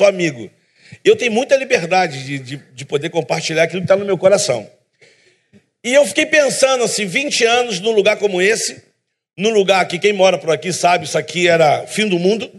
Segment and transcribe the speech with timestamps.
[0.00, 0.50] sou amigo.
[1.04, 4.68] Eu tenho muita liberdade de, de, de poder compartilhar aquilo que está no meu coração.
[5.84, 8.82] E eu fiquei pensando assim, 20 anos num lugar como esse,
[9.36, 12.50] num lugar que quem mora por aqui sabe, isso aqui era fim do mundo,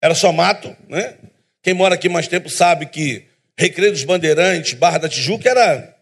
[0.00, 1.14] era só mato, né?
[1.62, 3.24] Quem mora aqui mais tempo sabe que
[3.56, 5.96] Recreio dos Bandeirantes, Barra da Tijuca era.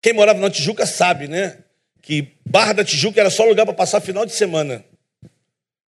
[0.00, 1.58] Quem morava na Tijuca sabe, né?
[2.00, 4.84] Que Barra da Tijuca era só lugar para passar final de semana.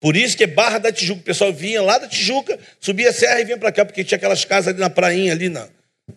[0.03, 1.21] Por isso que é Barra da Tijuca.
[1.21, 4.17] O pessoal vinha lá da Tijuca, subia a serra e vinha para cá, porque tinha
[4.17, 5.69] aquelas casas ali na prainha, ali na,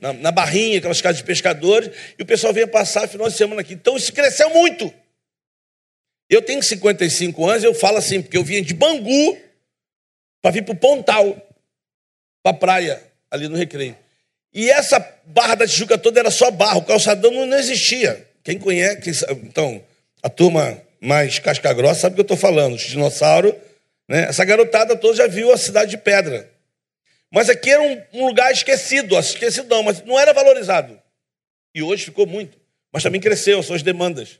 [0.01, 3.61] na, na, Barrinha, aquelas casas de pescadores, e o pessoal vinha passar final de semana
[3.61, 3.75] aqui.
[3.75, 4.91] Então isso cresceu muito.
[6.27, 9.37] Eu tenho 55 anos, eu falo assim, porque eu vinha de Bangu
[10.41, 11.47] para vir para o Pontal,
[12.41, 13.95] para a praia, ali no Recreio.
[14.51, 18.27] E essa Barra da Tijuca toda era só barro, o calçadão não, existia.
[18.43, 19.79] Quem conhece, então,
[20.23, 23.53] a turma mais casca grossa sabe o que eu estou falando, os dinossauros
[24.07, 24.25] né?
[24.25, 26.51] Essa garotada toda já viu a cidade de pedra.
[27.31, 30.99] Mas aqui era um, um lugar esquecido, esquecido não, mas não era valorizado.
[31.73, 32.57] E hoje ficou muito.
[32.91, 34.39] Mas também cresceu as suas demandas.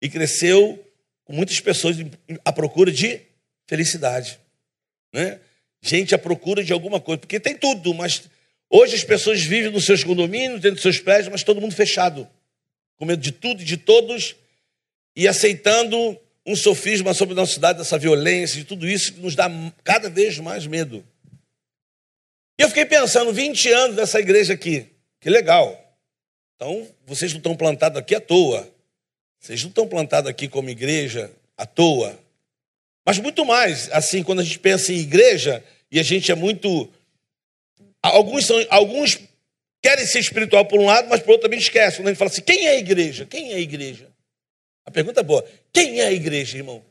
[0.00, 0.82] E cresceu
[1.24, 1.96] com muitas pessoas
[2.44, 3.20] à procura de
[3.66, 4.40] felicidade.
[5.12, 5.38] Né?
[5.82, 7.18] Gente à procura de alguma coisa.
[7.18, 8.22] Porque tem tudo, mas
[8.70, 12.26] hoje as pessoas vivem nos seus condomínios, dentro dos seus prédios, mas todo mundo fechado.
[12.96, 14.34] Com medo de tudo e de todos.
[15.14, 19.34] E aceitando um sofisma sobre a nossa cidade, dessa violência, de tudo isso que nos
[19.34, 19.48] dá
[19.84, 21.04] cada vez mais medo.
[22.58, 24.86] E eu fiquei pensando, 20 anos dessa igreja aqui,
[25.20, 25.78] que legal.
[26.56, 28.68] Então, vocês não estão plantados aqui à toa.
[29.40, 32.18] Vocês não estão plantados aqui como igreja à toa.
[33.04, 36.88] Mas muito mais, assim, quando a gente pensa em igreja, e a gente é muito.
[38.00, 39.18] Alguns, são, alguns
[39.82, 41.98] querem ser espiritual por um lado, mas por outro também esquecem.
[41.98, 43.26] Quando a gente fala assim, quem é a igreja?
[43.26, 44.11] Quem é a igreja?
[44.84, 45.48] A pergunta é boa.
[45.72, 46.84] Quem é a igreja, irmão?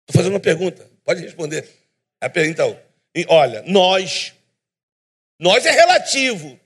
[0.00, 0.90] Estou fazendo uma pergunta.
[1.04, 1.68] Pode responder.
[2.46, 2.80] Então,
[3.28, 4.34] olha, nós.
[5.38, 6.58] Nós é relativo.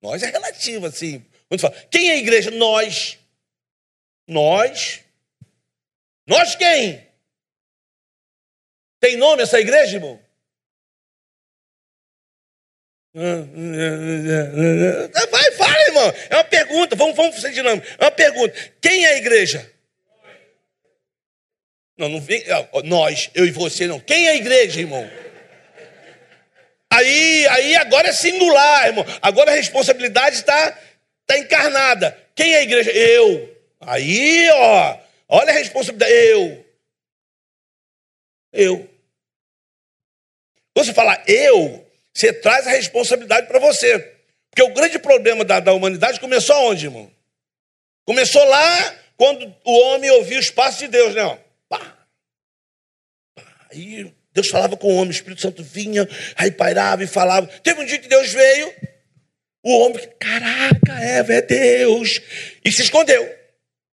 [0.00, 1.24] Nós é relativo, assim.
[1.48, 2.50] Quando fala, quem é a igreja?
[2.50, 3.18] Nós.
[4.26, 5.00] Nós.
[6.26, 7.06] Nós quem?
[9.00, 10.20] Tem nome essa igreja, irmão?
[15.30, 16.14] Vai, fala, irmão.
[16.30, 16.96] É uma pergunta.
[16.96, 17.90] Vamos, vamos ser dinâmicos.
[17.98, 18.54] É uma pergunta.
[18.80, 19.70] Quem é a igreja?
[21.96, 22.42] Não, não vem.
[22.84, 24.00] Nós, eu e você, não.
[24.00, 25.08] Quem é a igreja, irmão?
[26.90, 29.04] Aí, aí agora é singular, irmão.
[29.20, 30.78] Agora a responsabilidade está
[31.26, 32.18] tá encarnada.
[32.34, 32.90] Quem é a igreja?
[32.90, 33.56] Eu.
[33.80, 34.98] Aí, ó.
[35.28, 36.12] Olha a responsabilidade.
[36.12, 36.64] Eu.
[38.52, 38.90] Eu.
[40.74, 43.98] Você falar eu, você traz a responsabilidade para você.
[44.50, 47.10] Porque o grande problema da, da humanidade começou onde, irmão?
[48.04, 51.38] Começou lá quando o homem ouviu os passos de Deus, né?
[53.70, 56.06] Aí Deus falava com o homem, o Espírito Santo vinha,
[56.36, 57.46] aí pairava e falava.
[57.46, 58.74] Teve um dia que Deus veio,
[59.62, 62.20] o homem, caraca, Eva, é Deus.
[62.64, 63.38] E se escondeu.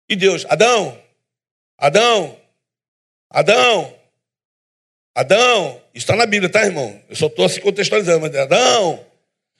[0.09, 1.01] E Deus, Adão,
[1.77, 2.39] Adão,
[3.29, 3.99] Adão,
[5.15, 6.99] Adão, isso está na Bíblia, tá, irmão?
[7.07, 9.05] Eu só estou assim contextualizando, mas Adão.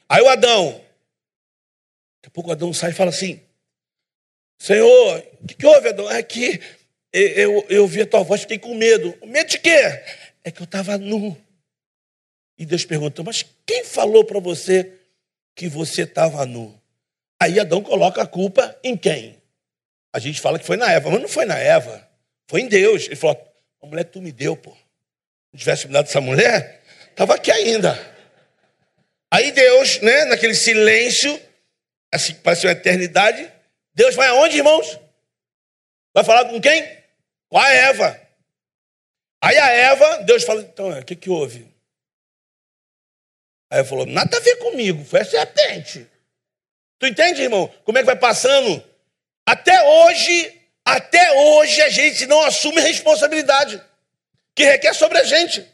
[0.09, 3.39] Aí o Adão, daqui a pouco o Adão sai e fala assim:
[4.57, 6.09] Senhor, o que, que houve, Adão?
[6.09, 6.59] É que
[7.11, 9.15] eu, eu, eu ouvi a tua voz, fiquei com medo.
[9.27, 10.03] Medo de quê?
[10.43, 11.37] É que eu estava nu.
[12.57, 14.91] E Deus perguntou: Mas quem falou para você
[15.55, 16.73] que você estava nu?
[17.39, 19.37] Aí Adão coloca a culpa em quem?
[20.11, 22.07] A gente fala que foi na Eva, mas não foi na Eva,
[22.47, 23.05] foi em Deus.
[23.05, 23.39] Ele falou:
[23.83, 24.75] A mulher tu me deu, pô
[25.57, 27.97] tivesse me dado essa mulher, estava aqui ainda.
[29.31, 31.39] Aí Deus, né, naquele silêncio,
[32.11, 33.51] assim, parece uma eternidade,
[33.93, 34.99] Deus vai aonde, irmãos?
[36.13, 37.03] Vai falar com quem?
[37.49, 38.19] Com a Eva.
[39.43, 41.67] Aí a Eva, Deus fala, então, o que, que houve?
[43.71, 46.07] Aí ela falou, nada a ver comigo, foi a serpente.
[46.99, 47.67] Tu entende, irmão?
[47.83, 48.83] Como é que vai passando?
[49.45, 53.83] Até hoje, até hoje a gente não assume responsabilidade
[54.55, 55.65] que requer sobre a gente.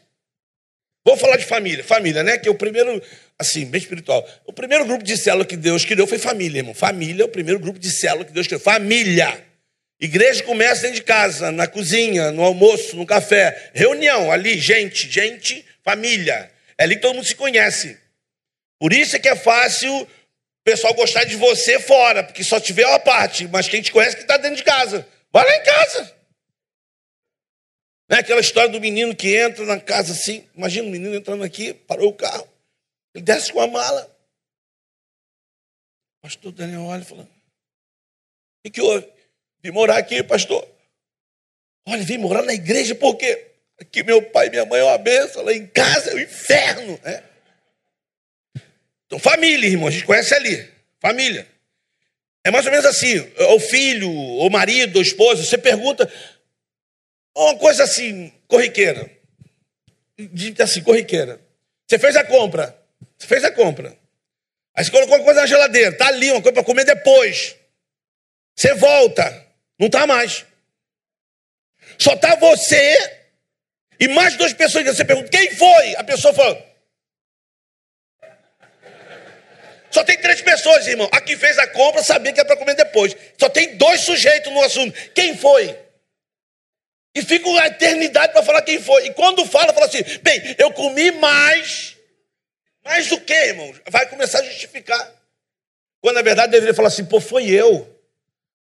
[1.04, 1.82] Vou falar de família.
[1.82, 2.38] Família, né?
[2.38, 3.02] Que é o primeiro,
[3.38, 4.26] assim, bem espiritual.
[4.46, 6.74] O primeiro grupo de célula que Deus criou foi família, irmão.
[6.74, 8.60] Família é o primeiro grupo de célula que Deus criou.
[8.60, 9.44] Família.
[10.00, 13.70] Igreja começa dentro de casa, na cozinha, no almoço, no café.
[13.74, 16.50] Reunião, ali, gente, gente, família.
[16.78, 17.98] É ali que todo mundo se conhece.
[18.78, 20.08] Por isso é que é fácil o
[20.64, 24.22] pessoal gostar de você fora, porque só tiver uma parte, mas quem te conhece que
[24.22, 25.06] está dentro de casa.
[25.30, 26.19] Vai lá em casa.
[28.10, 30.44] É aquela história do menino que entra na casa assim.
[30.56, 32.46] Imagina o menino entrando aqui, parou o carro.
[33.14, 34.02] Ele desce com a mala.
[36.18, 37.28] O pastor Daniel olha e fala: O
[38.64, 39.08] que, que houve?
[39.62, 40.68] Vim morar aqui, pastor.
[41.86, 43.46] Olha, vim morar na igreja por quê?
[43.80, 46.94] Aqui meu pai e minha mãe é uma benção, lá em casa é o inferno.
[46.94, 47.00] inferno.
[47.04, 47.22] É.
[49.06, 50.68] Então, família, irmão, a gente conhece ali.
[50.98, 51.48] Família.
[52.44, 53.18] É mais ou menos assim:
[53.54, 56.10] o filho, o marido, o esposo, você pergunta
[57.34, 59.10] uma coisa assim, corriqueira.
[60.62, 61.40] Assim, corriqueira.
[61.86, 62.76] Você fez a compra.
[63.18, 63.96] Você fez a compra.
[64.74, 65.96] Aí você colocou uma coisa na geladeira.
[65.96, 67.56] Tá ali, uma coisa para comer depois.
[68.56, 69.46] Você volta.
[69.78, 70.44] Não tá mais.
[71.98, 72.96] Só tá você
[73.98, 74.84] e mais duas pessoas.
[74.84, 75.96] Você pergunta, quem foi?
[75.96, 76.70] A pessoa fala.
[79.90, 81.08] Só tem três pessoas, irmão.
[81.12, 83.16] A que fez a compra sabia que é para comer depois.
[83.38, 84.92] Só tem dois sujeitos no assunto.
[85.12, 85.76] Quem foi?
[87.14, 89.06] E fica uma eternidade para falar quem foi.
[89.06, 91.96] E quando fala, fala assim: bem, eu comi mais.
[92.84, 93.74] Mais do que, irmão?
[93.88, 95.12] Vai começar a justificar.
[96.00, 97.96] Quando na verdade deveria falar assim: pô, foi eu.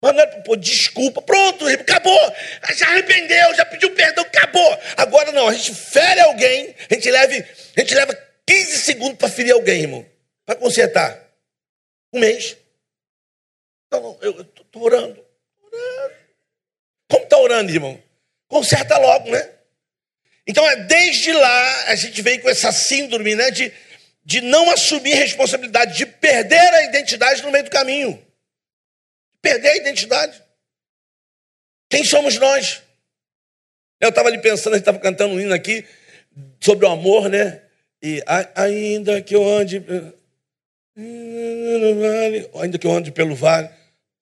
[0.00, 2.34] Mas não é, pô, desculpa, pronto, acabou.
[2.74, 4.78] Já arrependeu, já pediu perdão, acabou.
[4.96, 9.28] Agora não, a gente fere alguém, a gente leva, a gente leva 15 segundos para
[9.28, 10.06] ferir alguém, irmão.
[10.46, 11.28] Para consertar.
[12.12, 12.56] Um mês.
[13.86, 15.24] Então, eu estou orando,
[15.62, 16.14] orando.
[17.10, 18.02] Como está orando, irmão?
[18.48, 19.50] Conserta logo, né?
[20.46, 23.50] Então, é desde lá, a gente vem com essa síndrome, né?
[23.50, 23.72] De,
[24.24, 28.20] de não assumir responsabilidade, de perder a identidade no meio do caminho.
[29.42, 30.42] Perder a identidade.
[31.90, 32.82] Quem somos nós?
[34.00, 35.84] Eu estava ali pensando, a gente estava cantando um hino aqui
[36.60, 37.62] sobre o amor, né?
[38.02, 38.22] E
[38.54, 39.84] ainda que eu ande
[40.94, 43.68] vale, ainda que eu ande pelo vale,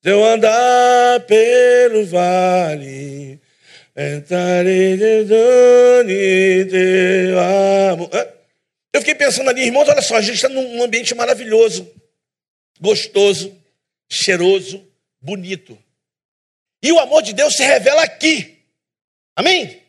[0.03, 3.41] se eu andar pelo vale,
[8.93, 11.91] Eu fiquei pensando ali, irmãos, olha só, a gente está num ambiente maravilhoso,
[12.79, 13.57] gostoso,
[14.09, 14.87] cheiroso,
[15.21, 15.79] bonito.
[16.83, 18.59] E o amor de Deus se revela aqui.
[19.35, 19.83] Amém?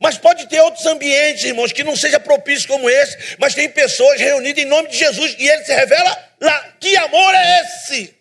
[0.00, 4.20] Mas pode ter outros ambientes, irmãos, que não seja propício como esse, mas tem pessoas
[4.20, 6.76] reunidas em nome de Jesus e ele se revela lá.
[6.80, 8.14] Que amor é esse?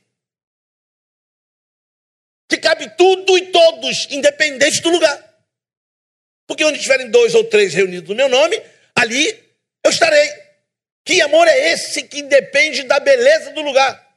[2.54, 5.20] Que cabe tudo e todos, independente do lugar.
[6.48, 8.62] Porque onde estiverem dois ou três reunidos no meu nome,
[8.96, 9.28] ali
[9.84, 10.30] eu estarei.
[11.04, 14.08] Que amor é esse que depende da beleza do lugar?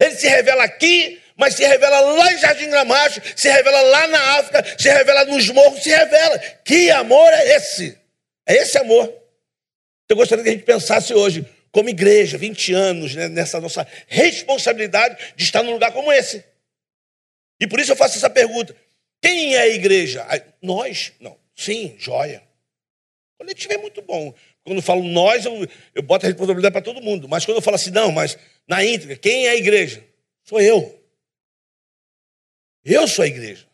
[0.00, 4.38] Ele se revela aqui, mas se revela lá em Jardim Gramacho, se revela lá na
[4.38, 6.38] África, se revela nos morros, se revela.
[6.64, 7.98] Que amor é esse?
[8.46, 9.12] É esse amor.
[10.08, 15.34] Eu gostaria que a gente pensasse hoje, como igreja, 20 anos, né, nessa nossa responsabilidade
[15.34, 16.51] de estar num lugar como esse.
[17.62, 18.74] E por isso eu faço essa pergunta:
[19.22, 20.26] quem é a igreja?
[20.60, 21.12] Nós?
[21.20, 21.38] Não.
[21.54, 22.42] Sim, joia.
[23.34, 24.34] O coletivo é muito bom.
[24.64, 27.28] Quando eu falo nós, eu, eu boto a responsabilidade para todo mundo.
[27.28, 28.36] Mas quando eu falo assim, não, mas
[28.66, 30.04] na íntegra, quem é a igreja?
[30.42, 31.00] Sou eu.
[32.84, 33.64] Eu sou a igreja.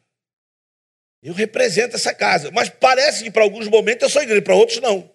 [1.22, 2.50] Eu represento essa casa.
[2.50, 5.10] Mas parece que para alguns momentos eu sou a igreja, para outros não.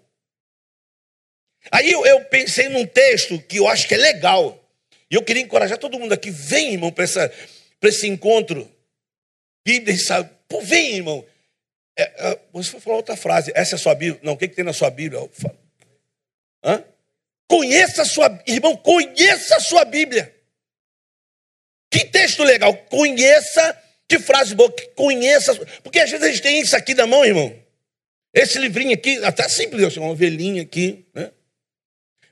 [1.72, 4.68] Aí eu, eu, pensei num texto que eu acho que é legal.
[5.12, 6.31] E eu queria encorajar todo mundo aqui.
[6.31, 7.04] Vem, irmão, para
[7.88, 8.69] esse encontro.
[9.65, 10.30] Bíblia, sabe?
[10.47, 11.25] Pô, vem, irmão.
[11.97, 13.51] É, é, você foi falar outra frase.
[13.56, 14.19] Essa é a sua Bíblia?
[14.24, 15.21] Não, o que, que tem na sua Bíblia?
[16.63, 16.83] Hã?
[17.47, 20.33] Conheça a sua, irmão, conheça a sua Bíblia.
[21.91, 22.75] Que texto legal.
[22.89, 25.56] Conheça que frase boa, conheça.
[25.81, 27.56] Porque às vezes a gente tem isso aqui na mão, irmão.
[28.33, 31.31] Esse livrinho aqui, até simples, assim, uma ovelhinha aqui, né?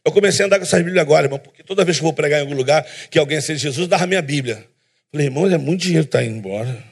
[0.03, 2.13] Eu comecei a andar com essa Bíblia agora, irmão, porque toda vez que eu vou
[2.13, 4.67] pregar em algum lugar que alguém seja Jesus, dava a minha Bíblia.
[5.11, 6.83] Falei, irmão, é muito dinheiro que está indo embora.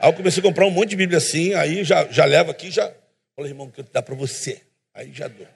[0.00, 2.70] Aí eu comecei a comprar um monte de Bíblia assim, aí já, já levo aqui,
[2.70, 2.90] já.
[3.34, 4.62] Falei, irmão, que eu dar para você.
[4.94, 5.46] Aí já dou.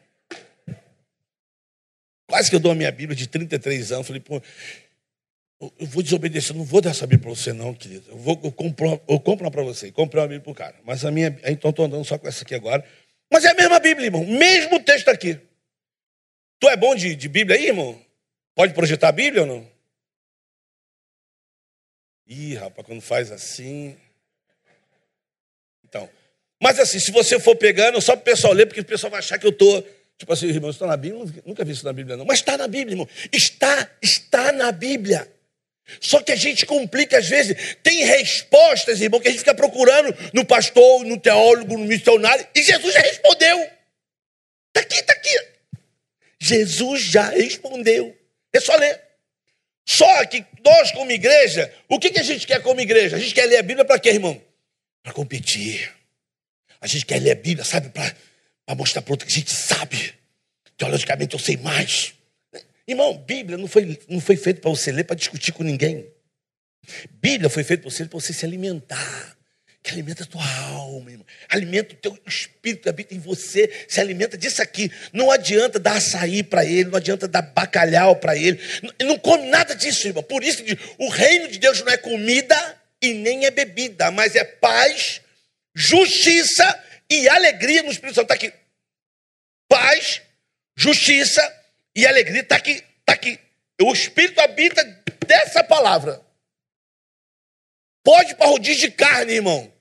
[2.29, 4.07] Quase que eu dou a minha Bíblia de 33 anos.
[4.07, 4.43] Falei, pô,
[5.61, 8.11] eu vou desobedecer, não vou dar essa Bíblia para você, não, querido.
[8.11, 9.91] Eu, vou, eu, compro, eu compro uma para você.
[9.91, 10.77] Comprei uma Bíblia para o cara.
[10.85, 11.37] Mas a minha.
[11.47, 12.85] Então estou andando só com essa aqui agora.
[13.33, 14.25] Mas é a mesma Bíblia, irmão.
[14.27, 15.39] Mesmo texto aqui.
[16.59, 17.99] Tu é bom de, de Bíblia aí, irmão?
[18.55, 19.70] Pode projetar a Bíblia ou não?
[22.31, 23.97] Ih, rapaz, quando faz assim.
[25.85, 26.09] Então.
[26.63, 29.19] Mas assim, se você for pegando, só para o pessoal ler, porque o pessoal vai
[29.19, 29.83] achar que eu estou.
[30.17, 31.43] Tipo assim, irmão, está na Bíblia?
[31.45, 32.25] Nunca vi isso na Bíblia, não.
[32.25, 33.09] Mas está na Bíblia, irmão.
[33.33, 35.29] Está, está na Bíblia.
[35.99, 37.77] Só que a gente complica às vezes.
[37.83, 42.63] Tem respostas, irmão, que a gente fica procurando no pastor, no teólogo, no missionário, e
[42.63, 43.59] Jesus já respondeu.
[44.69, 45.49] Está aqui, está aqui.
[46.39, 48.17] Jesus já respondeu.
[48.53, 49.10] É só ler.
[49.93, 53.17] Só que nós, como igreja, o que, que a gente quer como igreja?
[53.17, 54.41] A gente quer ler a Bíblia para quê, irmão?
[55.03, 55.93] Para competir.
[56.81, 58.15] A gente quer ler a Bíblia, sabe, para
[58.77, 60.15] mostrar para outro que a gente sabe.
[60.77, 62.15] Teologicamente eu sei mais.
[62.87, 66.07] Irmão, Bíblia não foi, não foi feito para você ler para discutir com ninguém.
[67.11, 69.37] Bíblia foi feita para você para você se alimentar
[69.83, 71.27] que alimenta a tua alma, irmão.
[71.49, 74.91] Alimenta o teu espírito que habita em você, se alimenta disso aqui.
[75.13, 78.61] Não adianta dar açaí para ele, não adianta dar bacalhau para ele.
[78.83, 80.23] Não, não come nada disso, irmão.
[80.23, 84.37] Por isso que o reino de Deus não é comida e nem é bebida, mas
[84.37, 85.23] é paz,
[85.75, 88.33] justiça e alegria no Espírito Santo.
[88.33, 88.53] Está aqui.
[89.67, 90.21] Paz,
[90.77, 91.43] justiça
[91.97, 92.43] e alegria.
[92.43, 93.39] Está aqui, está aqui.
[93.81, 94.85] O Espírito habita
[95.27, 96.21] dessa palavra.
[98.03, 99.73] Pode para rodízio de carne, irmão.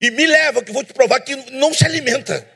[0.00, 2.46] E me leva, que eu vou te provar que não se alimenta.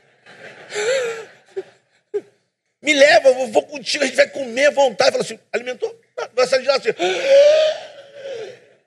[2.81, 5.11] Me leva, eu vou contigo, a gente vai comer à vontade.
[5.11, 5.99] Fala assim, alimentou?
[6.33, 6.89] Vai sair de lá assim.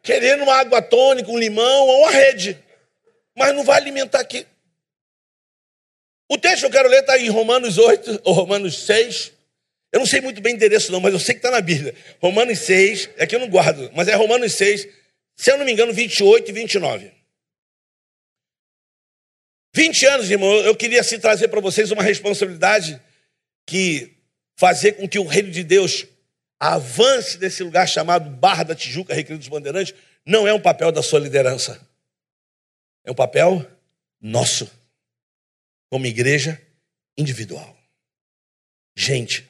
[0.03, 2.59] Querendo uma água tônica, um limão ou uma rede.
[3.37, 4.47] Mas não vai alimentar aqui.
[6.29, 9.33] O texto que eu quero ler está em Romanos 8, ou Romanos 6.
[9.93, 11.95] Eu não sei muito bem o endereço, não, mas eu sei que está na Bíblia.
[12.21, 14.89] Romanos 6, aqui é eu não guardo, mas é Romanos 6,
[15.37, 17.13] se eu não me engano, 28 e 29.
[19.75, 23.01] 20 anos, irmão, eu queria assim trazer para vocês uma responsabilidade
[23.67, 24.17] que
[24.57, 26.07] fazer com que o reino de Deus
[26.61, 31.03] avance nesse lugar chamado Barra da Tijuca, Recreio dos Bandeirantes, não é um papel da
[31.03, 31.81] sua liderança.
[33.05, 33.67] É um papel
[34.21, 34.71] nosso,
[35.91, 36.61] como igreja
[37.17, 37.77] individual.
[38.95, 39.49] Gente,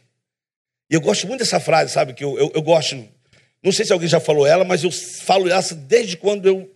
[0.91, 2.15] e eu gosto muito dessa frase, sabe?
[2.15, 2.97] Que eu, eu, eu gosto
[3.62, 6.75] não sei se alguém já falou ela, mas eu falo essa desde quando eu,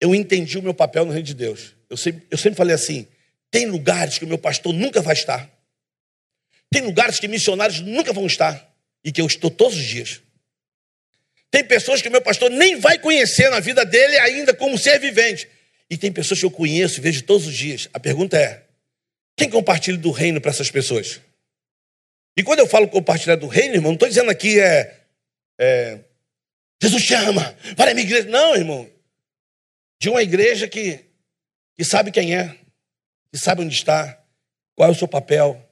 [0.00, 1.74] eu entendi o meu papel no reino de Deus.
[1.88, 3.06] Eu sempre, eu sempre falei assim:
[3.50, 5.50] tem lugares que o meu pastor nunca vai estar,
[6.70, 8.70] tem lugares que missionários nunca vão estar,
[9.02, 10.20] e que eu estou todos os dias.
[11.50, 15.00] Tem pessoas que o meu pastor nem vai conhecer na vida dele ainda como ser
[15.00, 15.48] vivente.
[15.88, 17.88] E tem pessoas que eu conheço e vejo todos os dias.
[17.92, 18.62] A pergunta é:
[19.36, 21.20] quem compartilha do reino para essas pessoas?
[22.36, 24.99] E quando eu falo compartilhar do reino, irmão, não estou dizendo aqui é
[25.60, 26.02] é,
[26.82, 28.26] Jesus chama, para a minha igreja.
[28.30, 28.90] Não, irmão.
[30.00, 31.04] De uma igreja que,
[31.76, 32.58] que sabe quem é,
[33.30, 34.24] que sabe onde está,
[34.74, 35.62] qual é o seu papel.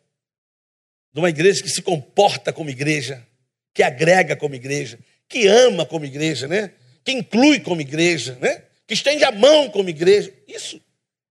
[1.14, 3.26] De uma igreja que se comporta como igreja,
[3.72, 6.74] que agrega como igreja, que ama como igreja, né?
[7.02, 8.64] Que inclui como igreja, né?
[8.86, 10.34] Que estende a mão como igreja.
[10.46, 10.78] Isso,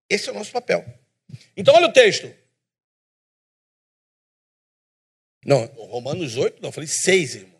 [0.09, 0.83] esse é o nosso papel.
[1.55, 2.33] Então, olha o texto.
[5.45, 7.56] Não, Romanos 8, não, falei 6, irmão.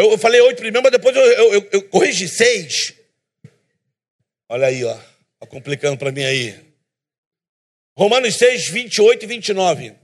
[0.00, 2.94] Eu, eu falei oito primeiro, mas depois eu, eu, eu, corrigi seis.
[4.48, 4.96] Olha aí, ó.
[5.38, 6.58] Tá complicando para mim aí.
[7.94, 9.94] Romanos 6, 28 e 29.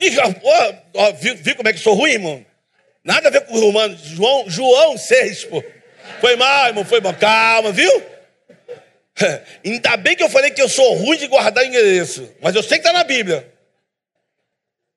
[0.00, 2.44] E, ó, ó, viu, viu, como é que sou ruim, irmão?
[3.04, 3.96] Nada a ver com o Romano.
[4.02, 5.62] João, João 6, pô.
[6.20, 7.14] Foi mal, irmão, foi mal.
[7.14, 8.02] Calma, viu?
[9.64, 12.34] Ainda bem que eu falei que eu sou ruim de guardar endereço.
[12.40, 13.59] Mas eu sei que está na Bíblia.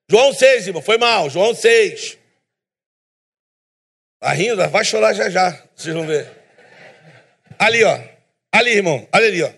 [0.10, 1.30] João 6, irmão, foi mal.
[1.30, 2.18] João 6.
[4.20, 4.70] Tá rindo?
[4.70, 5.62] Vai chorar já já.
[5.76, 6.30] Vocês vão ver.
[7.60, 8.00] Ali, ó.
[8.52, 9.08] Ali, irmão.
[9.14, 9.52] Olha ali, ó.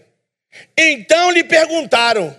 [0.78, 2.36] Então lhe perguntaram.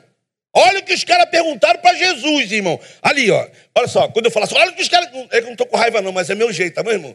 [0.55, 2.81] Olha o que os caras perguntaram para Jesus, irmão.
[3.03, 3.49] Ali, ó.
[3.75, 5.09] Olha só, quando eu falo assim, olha o que os caras.
[5.31, 7.15] É que eu não tô com raiva, não, mas é meu jeito, tá bom, irmão?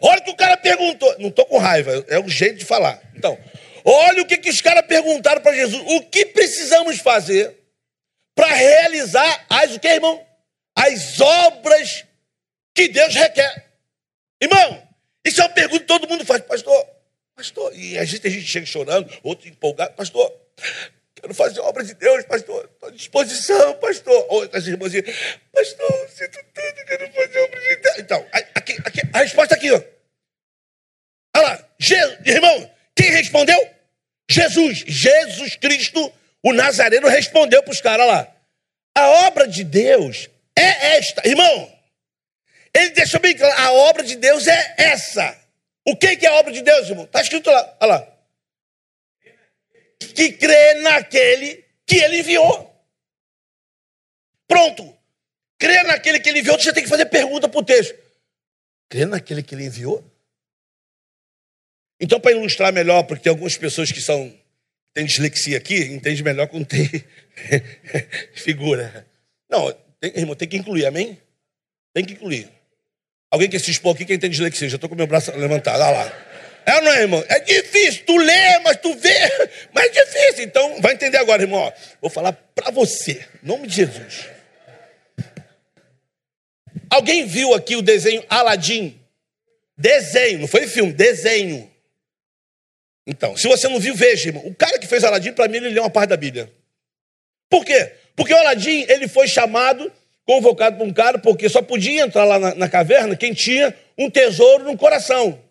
[0.00, 1.14] Olha o que o cara perguntou.
[1.18, 3.00] Não tô com raiva, é o jeito de falar.
[3.14, 3.38] Então,
[3.84, 5.82] olha o que, que os caras perguntaram para Jesus.
[5.86, 7.61] O que precisamos fazer
[8.34, 10.26] para realizar as o que, irmão?
[10.74, 12.04] As obras
[12.74, 13.72] que Deus requer.
[14.40, 14.88] Irmão,
[15.24, 16.86] isso é uma pergunta que todo mundo faz, pastor.
[17.34, 20.32] Pastor, e a gente, a gente chega chorando, outro empolgado, pastor.
[21.14, 22.68] Quero fazer a obra de Deus, pastor.
[22.72, 24.26] Estou à disposição, pastor.
[24.28, 25.16] Outras irmãzinhas,
[25.52, 27.98] pastor, sinto tanto, quero fazer a obra de Deus.
[27.98, 29.80] Então, aqui, aqui, a resposta aqui, ó.
[31.36, 31.94] Olha lá, Je...
[32.26, 33.70] irmão, quem respondeu?
[34.28, 34.84] Jesus.
[34.86, 38.36] Jesus Cristo o Nazareno respondeu para os caras lá:
[38.94, 41.26] a obra de Deus é esta.
[41.26, 41.72] Irmão,
[42.74, 45.40] ele deixou bem claro: a obra de Deus é essa.
[45.86, 47.04] O que é a obra de Deus, irmão?
[47.04, 48.08] Está escrito lá, olha lá.
[50.14, 52.72] Que crê naquele que ele enviou.
[54.46, 54.96] Pronto.
[55.58, 57.96] Crê naquele que ele enviou, você tem que fazer pergunta para o texto.
[58.88, 60.04] Crê naquele que ele enviou?
[62.00, 64.36] Então, para ilustrar melhor, porque tem algumas pessoas que são
[64.94, 66.88] tem dislexia aqui, entende melhor quando tem
[68.34, 69.06] figura.
[69.50, 71.18] Não, tem, irmão, tem que incluir, amém?
[71.94, 72.48] Tem que incluir.
[73.30, 74.68] Alguém quer se expor aqui, quem tem dislexia?
[74.68, 76.12] Já estou com meu braço levantado, olha lá.
[76.66, 77.24] É ou não é, irmão?
[77.28, 79.18] É difícil, tu lê, mas tu vê,
[79.72, 80.44] mas é difícil.
[80.44, 81.72] Então, vai entender agora, irmão.
[82.00, 84.28] Vou falar para você, em nome de Jesus.
[86.90, 89.00] Alguém viu aqui o desenho Aladim?
[89.78, 91.71] Desenho, não foi filme, desenho.
[93.06, 94.46] Então, se você não viu, veja, irmão.
[94.46, 96.52] O cara que fez Aladim, para mim, ele leu uma parte da Bíblia.
[97.48, 97.92] Por quê?
[98.14, 99.92] Porque o Aladim, ele foi chamado
[100.24, 104.08] convocado por um cara, porque só podia entrar lá na, na caverna quem tinha um
[104.08, 105.42] tesouro no coração.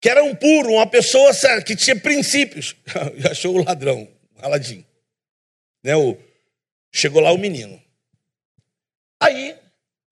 [0.00, 1.32] Que era um puro, uma pessoa
[1.64, 2.76] que tinha princípios.
[3.30, 4.08] Achou o ladrão,
[4.40, 4.84] Aladim.
[5.82, 6.16] Né, o,
[6.92, 7.80] chegou lá o menino.
[9.20, 9.56] Aí,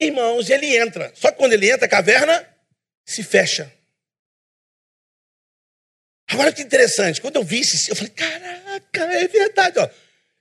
[0.00, 1.12] irmãos, ele entra.
[1.14, 2.46] Só que quando ele entra, a caverna
[3.04, 3.72] se fecha.
[6.28, 9.78] Agora que interessante, quando eu vi isso, eu falei: caraca, é verdade.
[9.78, 9.88] Ó.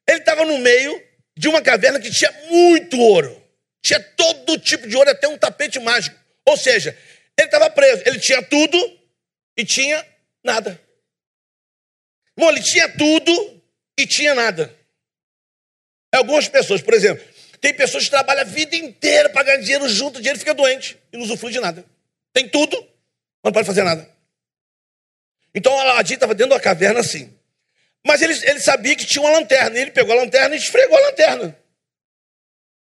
[0.08, 1.04] Ele estava no meio
[1.38, 3.44] de uma caverna que tinha muito ouro.
[3.84, 6.18] Tinha todo tipo de ouro, até um tapete mágico.
[6.46, 6.98] Ou seja,
[7.38, 8.04] ele estava preso.
[8.06, 9.00] Ele tinha tudo
[9.58, 10.06] e tinha
[10.44, 10.80] nada.
[12.38, 13.64] Bom, ele tinha tudo
[14.00, 14.76] e tinha nada.
[16.14, 17.26] Algumas pessoas, por exemplo,
[17.60, 20.98] tem pessoas que trabalham a vida inteira para ganhar dinheiro junto, o dinheiro fica doente
[21.12, 21.86] e não usufrui de nada.
[22.34, 24.15] Tem tudo, mas não pode fazer nada.
[25.56, 27.34] Então Aladim estava dentro da caverna assim.
[28.06, 29.80] Mas ele, ele sabia que tinha uma lanterna.
[29.80, 31.58] E ele pegou a lanterna e esfregou a lanterna.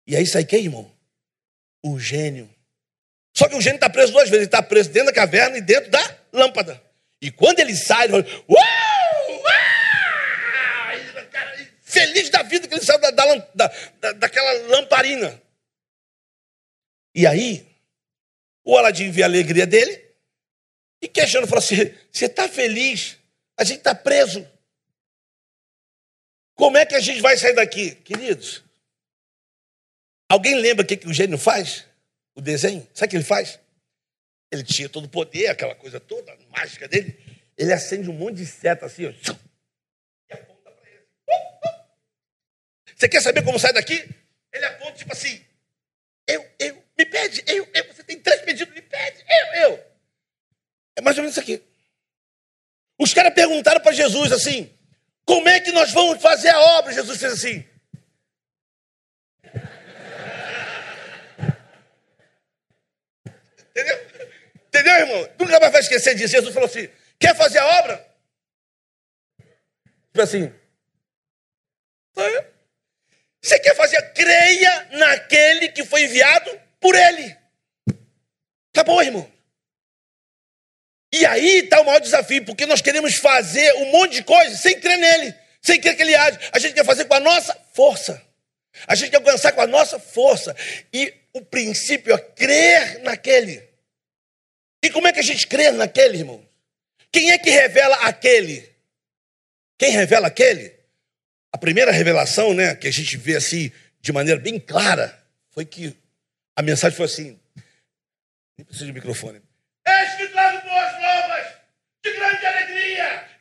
[0.08, 0.92] E aí sai quem, irmão?
[1.84, 2.50] O gênio.
[3.34, 4.40] Só que o gênio está preso duas vezes.
[4.40, 6.82] Ele está preso dentro da caverna e dentro da lâmpada.
[7.22, 9.08] E quando ele sai, ele fala, uau!
[11.98, 15.42] feliz da vida que ele saiu da, da, da, daquela lamparina.
[17.16, 17.66] E aí,
[18.64, 20.07] o Aladim vê a alegria dele
[21.02, 21.76] e questiona, fala assim:
[22.12, 23.18] você está feliz?
[23.58, 24.48] A gente está preso.
[26.56, 27.92] Como é que a gente vai sair daqui?
[27.96, 28.64] Queridos,
[30.30, 31.86] alguém lembra o que, que o gênio faz?
[32.36, 32.88] O desenho?
[32.94, 33.60] Sabe o que ele faz?
[34.52, 37.20] Ele tinha todo o poder, aquela coisa toda, mágica dele.
[37.58, 41.06] Ele acende um monte de seta assim, ó, e aponta para ele.
[42.96, 44.08] Você quer saber como sai daqui?
[44.52, 45.44] Ele aponta tipo assim:
[46.28, 47.94] eu, eu, me pede, eu, eu.
[47.94, 49.87] Você tem três pedidos, me pede, eu, eu.
[50.98, 51.64] É mais ou menos isso aqui.
[53.00, 54.76] Os caras perguntaram para Jesus assim:
[55.24, 56.92] como é que nós vamos fazer a obra?
[56.92, 57.64] Jesus fez assim.
[63.70, 64.08] Entendeu?
[64.68, 65.30] Entendeu, irmão?
[65.40, 66.34] Nunca mais vai esquecer disso.
[66.34, 66.90] Jesus falou assim:
[67.20, 68.08] quer fazer a obra?
[70.08, 70.52] Tipo assim.
[73.40, 74.02] Você quer fazer?
[74.14, 77.38] Creia naquele que foi enviado por ele.
[78.74, 79.37] Acabou, irmão.
[81.14, 84.80] E aí está o maior desafio, porque nós queremos fazer um monte de coisa sem
[84.80, 86.38] crer nele, sem crer que ele age.
[86.52, 88.22] A gente quer fazer com a nossa força.
[88.86, 90.56] A gente quer alcançar com a nossa força.
[90.94, 93.68] E o princípio é crer naquele.
[94.84, 96.46] E como é que a gente crê naquele, irmão?
[97.12, 98.70] Quem é que revela aquele?
[99.78, 100.76] Quem revela aquele?
[101.52, 105.18] A primeira revelação, né, que a gente vê assim de maneira bem clara,
[105.52, 105.96] foi que
[106.56, 107.40] a mensagem foi assim.
[108.58, 109.42] Nem precisa de microfone.
[109.88, 111.54] Eis que trago boas novas
[112.04, 112.46] de grande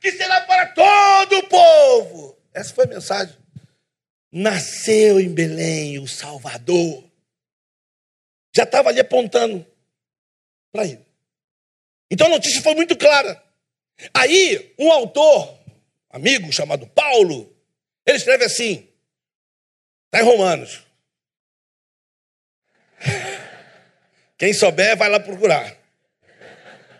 [0.06, 2.38] que será para todo o povo.
[2.54, 3.36] Essa foi a mensagem.
[4.30, 7.04] Nasceu em Belém o Salvador.
[8.54, 9.66] Já estava ali apontando
[10.70, 11.04] para ele.
[12.08, 13.42] Então a notícia foi muito clara.
[14.14, 15.58] Aí, um autor,
[16.08, 17.52] amigo chamado Paulo,
[18.06, 18.88] ele escreve assim:
[20.04, 20.84] está em Romanos.
[24.38, 25.76] Quem souber, vai lá procurar.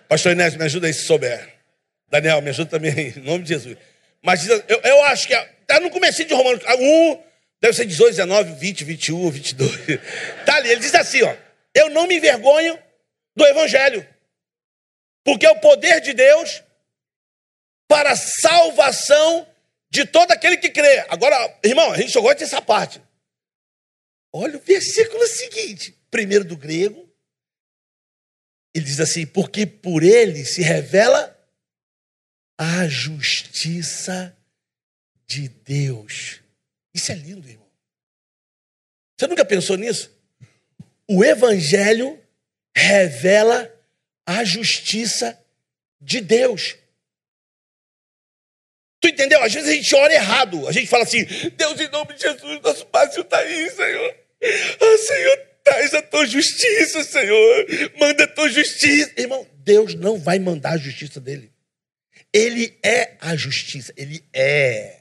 [0.09, 1.56] Pastor Inés, me ajuda aí se souber.
[2.09, 3.77] Daniel, me ajuda também, em nome de Jesus.
[4.23, 7.23] Mas eu, eu acho que está no começo de Romanos 1,
[7.61, 9.89] deve ser 18, 19, 20, 21, 22.
[10.41, 11.37] Está ali, ele diz assim, ó.
[11.75, 12.79] Eu não me envergonho
[13.35, 14.07] do Evangelho,
[15.25, 16.63] porque é o poder de Deus
[17.87, 19.47] para a salvação
[19.91, 21.05] de todo aquele que crê.
[21.09, 23.01] Agora, irmão, a gente só gosta dessa parte.
[24.33, 27.09] Olha o versículo seguinte, primeiro do grego,
[28.75, 31.36] ele diz assim: porque por ele se revela
[32.59, 34.37] a justiça
[35.27, 36.41] de Deus.
[36.95, 37.67] Isso é lindo, irmão.
[39.19, 40.11] Você nunca pensou nisso?
[41.09, 42.21] O Evangelho
[42.75, 43.73] revela
[44.27, 45.39] a justiça
[46.01, 46.77] de Deus.
[49.01, 49.43] Tu entendeu?
[49.43, 50.67] Às vezes a gente ora errado.
[50.69, 51.25] A gente fala assim:
[51.57, 54.17] Deus, em nome de Jesus, nosso Pai está aí, Senhor.
[54.43, 57.67] Ah, Senhor, Traz a tua justiça, Senhor.
[57.99, 59.11] Manda a tua justiça.
[59.17, 61.51] Irmão, Deus não vai mandar a justiça dele.
[62.37, 63.95] Ele é a justiça.
[63.97, 64.99] Ele é.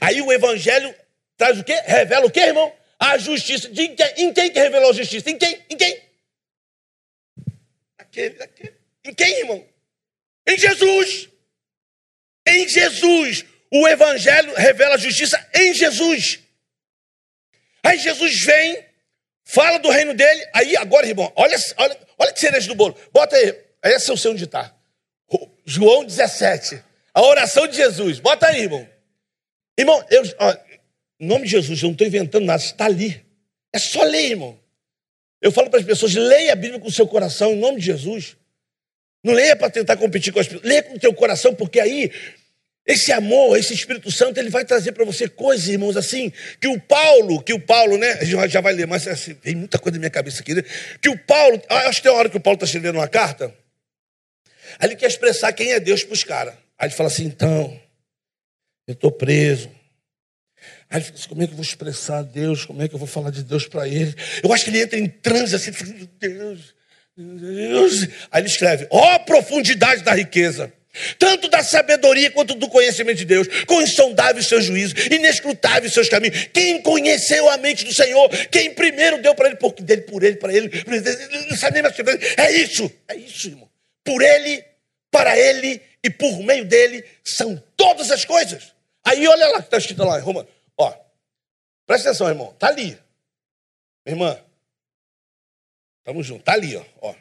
[0.00, 0.94] Aí o evangelho
[1.36, 1.74] traz o quê?
[1.84, 2.74] Revela o quê, irmão?
[2.98, 3.68] A justiça.
[3.68, 4.12] De quem?
[4.16, 5.30] Em quem que revelou a justiça?
[5.30, 5.62] Em quem?
[5.68, 6.02] Em quem?
[7.98, 8.72] Aquele, aquele.
[9.04, 9.68] Em quem, irmão?
[10.46, 11.28] Em Jesus.
[12.46, 13.44] Em Jesus.
[13.70, 16.38] O evangelho revela a justiça em Jesus.
[17.82, 18.86] Aí Jesus vem
[19.48, 20.44] Fala do reino dele.
[20.52, 22.98] Aí, agora, irmão, olha, olha, olha que cereja do bolo.
[23.12, 23.56] Bota aí.
[23.80, 24.75] É o seu onde está.
[25.66, 26.82] João 17.
[27.12, 28.20] A oração de Jesus.
[28.20, 28.88] Bota aí, irmão.
[29.76, 30.56] Irmão, eu, ó,
[31.18, 32.62] em nome de Jesus, eu não estou inventando nada.
[32.62, 33.20] Está ali.
[33.72, 34.58] É só ler, irmão.
[35.42, 37.86] Eu falo para as pessoas: leia a Bíblia com o seu coração, em nome de
[37.86, 38.36] Jesus.
[39.24, 40.64] Não leia para tentar competir com as pessoas.
[40.64, 42.12] Leia com o teu coração, porque aí
[42.86, 46.80] esse amor, esse Espírito Santo, ele vai trazer para você coisas, irmãos, assim, que o
[46.80, 49.98] Paulo, que o Paulo, né, já, já vai ler, mas assim, tem muita coisa na
[49.98, 50.62] minha cabeça aqui, né?
[51.02, 53.52] Que o Paulo, acho que tem uma hora que o Paulo está escrevendo uma carta,
[54.78, 56.54] aí ele quer expressar quem é Deus para os caras.
[56.78, 57.78] Aí ele fala assim, então,
[58.86, 59.70] eu estou preso.
[60.88, 62.64] Aí ele fala assim, como é que eu vou expressar Deus?
[62.64, 64.14] Como é que eu vou falar de Deus para ele?
[64.42, 65.70] Eu acho que ele entra em transe assim,
[66.18, 66.74] Deus,
[67.16, 68.08] Deus.
[68.30, 70.72] Aí ele escreve, ó oh, profundidade da riqueza
[71.18, 76.48] tanto da sabedoria quanto do conhecimento de Deus, com insondáveis seus juízos, inescrutáveis seus caminhos.
[76.52, 80.36] Quem conheceu a mente do Senhor, quem primeiro deu para ele, porque dele, por ele,
[80.36, 80.70] para ele,
[81.48, 81.94] não sabe nem mais
[82.36, 83.68] É isso, é isso, irmão.
[84.06, 84.64] Por ele,
[85.10, 88.72] para ele e por meio dele são todas as coisas.
[89.04, 90.46] Aí olha lá que está escrito lá em Roma.
[90.78, 90.94] Ó,
[91.84, 92.52] presta atenção, irmão.
[92.52, 92.98] Está ali.
[94.06, 94.40] irmã,
[95.98, 96.42] estamos juntos.
[96.42, 96.84] Está ali, ó.
[97.02, 97.14] ó.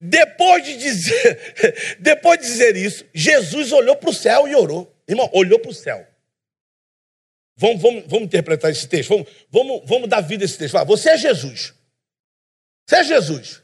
[0.00, 4.94] Depois de dizer, depois de dizer isso, Jesus olhou para o céu e orou.
[5.08, 6.06] Irmão, olhou para o céu.
[7.56, 9.08] Vamos, vamos, vamos interpretar esse texto.
[9.08, 10.74] Vamos, vamos, vamos dar vida a esse texto.
[10.74, 11.74] Fala, você é Jesus.
[12.86, 13.62] Você é Jesus.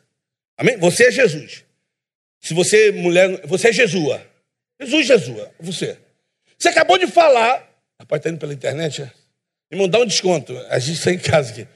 [0.56, 0.76] Amém?
[0.78, 1.64] Você é Jesus.
[2.40, 4.20] Se você, mulher, você é Jesus.
[4.80, 5.48] Jesus, Jesus.
[5.60, 5.98] Você.
[6.58, 7.68] Você acabou de falar.
[7.98, 9.02] Rapaz, está indo pela internet?
[9.02, 9.12] É?
[9.70, 10.56] Irmão, dá um desconto.
[10.68, 11.66] A gente está em casa aqui.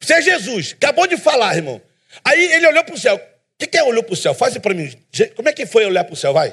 [0.00, 0.72] Você é Jesus.
[0.72, 1.80] Acabou de falar, irmão.
[2.24, 3.16] Aí ele olhou para o céu.
[3.16, 4.34] O que, que é olhou para o céu?
[4.34, 4.90] Faz para mim.
[5.34, 6.32] Como é que foi olhar para o céu?
[6.32, 6.50] Vai.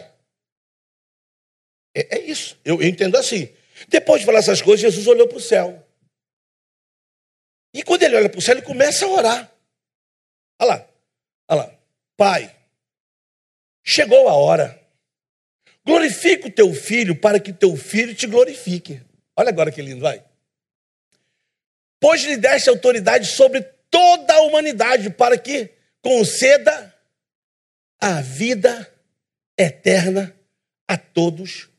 [1.95, 2.57] É, é isso.
[2.63, 3.53] Eu, eu, entendo assim.
[3.87, 5.85] Depois de falar essas coisas, Jesus olhou para o céu.
[7.73, 9.51] E quando ele olha para o céu, ele começa a orar.
[10.59, 10.92] Olha lá.
[11.53, 11.79] Olha lá.
[12.17, 12.55] Pai,
[13.83, 14.79] chegou a hora.
[15.85, 19.01] Glorifica o teu filho para que teu filho te glorifique.
[19.35, 20.23] Olha agora que lindo, vai.
[21.99, 25.69] Pois lhe deste autoridade sobre toda a humanidade para que
[26.01, 26.93] conceda
[27.99, 28.91] a vida
[29.57, 30.35] eterna
[30.87, 31.69] a todos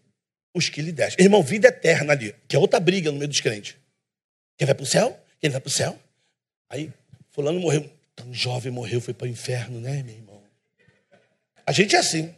[0.55, 1.21] os que lhe deste.
[1.21, 3.77] Irmão, vida eterna ali, que é outra briga no meio dos crentes.
[4.57, 5.21] Quem vai para o céu?
[5.41, 5.99] Quem vai para o céu?
[6.71, 6.93] Aí,
[7.31, 7.94] fulano morreu.
[8.17, 10.43] Tão jovem morreu, foi para o inferno, né, meu irmão?
[11.67, 12.35] A gente é assim.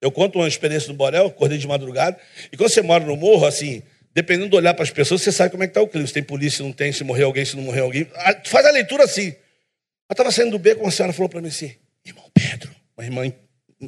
[0.00, 2.18] Eu conto uma experiência no Borel, acordei de madrugada,
[2.52, 5.50] e quando você mora no morro, assim, dependendo do olhar para as pessoas, você sabe
[5.50, 6.06] como é que está o clima.
[6.06, 8.06] Se tem polícia, se não tem, se morreu alguém, se não morreu alguém.
[8.44, 9.28] Faz a leitura assim.
[9.28, 13.26] Eu estava saindo do beco, uma senhora falou para mim assim, irmão Pedro, uma irmã
[13.26, 13.34] em,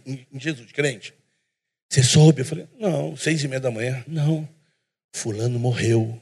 [0.05, 1.15] em, em Jesus, crente.
[1.89, 2.43] Você soube?
[2.43, 4.05] Eu falei, não, seis e meia da manhã.
[4.07, 4.47] Não,
[5.15, 6.21] fulano morreu.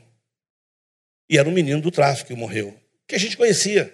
[1.28, 3.92] E era um menino do tráfico que morreu, que a gente conhecia.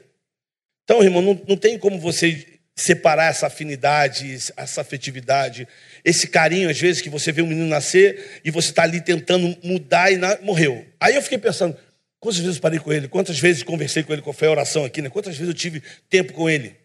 [0.85, 5.69] Então, irmão, não, não tem como você separar essa afinidade, essa afetividade,
[6.05, 9.57] esse carinho, às vezes, que você vê um menino nascer e você está ali tentando
[9.63, 10.39] mudar e na...
[10.41, 10.87] morreu.
[10.99, 11.77] Aí eu fiquei pensando,
[12.23, 13.09] Quantas vezes parei com ele?
[13.09, 14.23] Quantas vezes conversei com ele?
[14.23, 15.03] Qual foi a oração aqui?
[15.03, 15.11] Né?
[15.11, 16.77] Quantas vezes eu tive tempo com ele?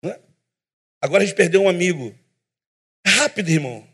[0.00, 0.16] Né?
[1.02, 2.16] Agora a gente perdeu um amigo.
[3.04, 3.84] Rápido, irmão.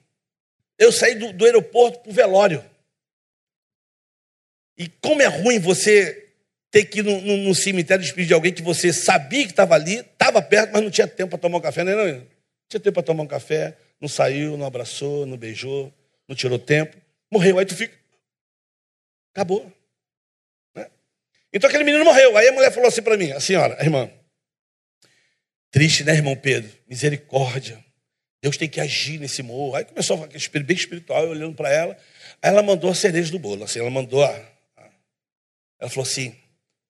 [0.79, 2.63] Eu saí do, do aeroporto para o velório.
[4.77, 6.24] E como é ruim você
[6.75, 9.77] ter que ir no, no, no cemitério despedir de alguém que você sabia que estava
[9.77, 12.27] ali, estava perto, mas não tinha tempo para tomar um café, não, é, não, não
[12.69, 15.95] tinha tempo para tomar um café, não saiu, não abraçou, não beijou,
[16.27, 16.97] não tirou tempo,
[17.31, 17.61] morreu.
[17.61, 17.97] Aí tu fica.
[19.33, 19.73] Acabou.
[21.53, 22.37] Então aquele menino morreu.
[22.37, 24.11] Aí a mulher falou assim para mim, a senhora, a irmã.
[25.71, 26.73] Triste, né, irmão Pedro?
[26.89, 27.85] Misericórdia.
[28.43, 29.77] Deus tem que agir nesse morro.
[29.77, 31.97] Aí começou a falar bem espiritual, eu olhando para ela.
[32.43, 33.63] Aí ela mandou a cereja do bolo.
[33.63, 34.31] Assim, ela mandou a.
[35.79, 36.35] Ela falou assim: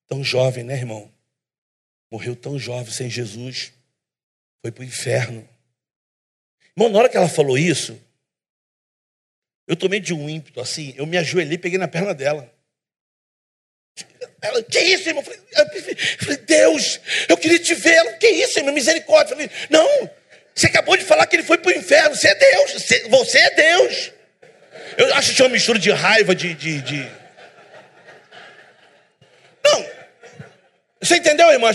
[0.07, 1.11] tão jovem, né, irmão?
[2.11, 3.73] Morreu tão jovem sem Jesus.
[4.61, 5.47] Foi para o inferno.
[6.75, 7.99] Irmão, na hora que ela falou isso,
[9.67, 12.53] eu tomei de um ímpeto assim, eu me ajoelhei e peguei na perna dela.
[14.41, 15.23] Ela, que isso, irmão?
[15.23, 15.81] Eu
[16.19, 17.95] falei, Deus, eu queria te ver.
[17.95, 18.73] Ela, que isso, irmão?
[18.73, 19.33] Misericórdia.
[19.33, 20.09] Eu falei, não,
[20.53, 22.15] você acabou de falar que ele foi para o inferno.
[22.15, 22.71] Você é Deus.
[23.09, 24.11] Você é Deus.
[24.97, 27.24] Eu acho que tinha uma mistura de raiva, de, de, de...
[31.05, 31.69] Você entendeu, irmão?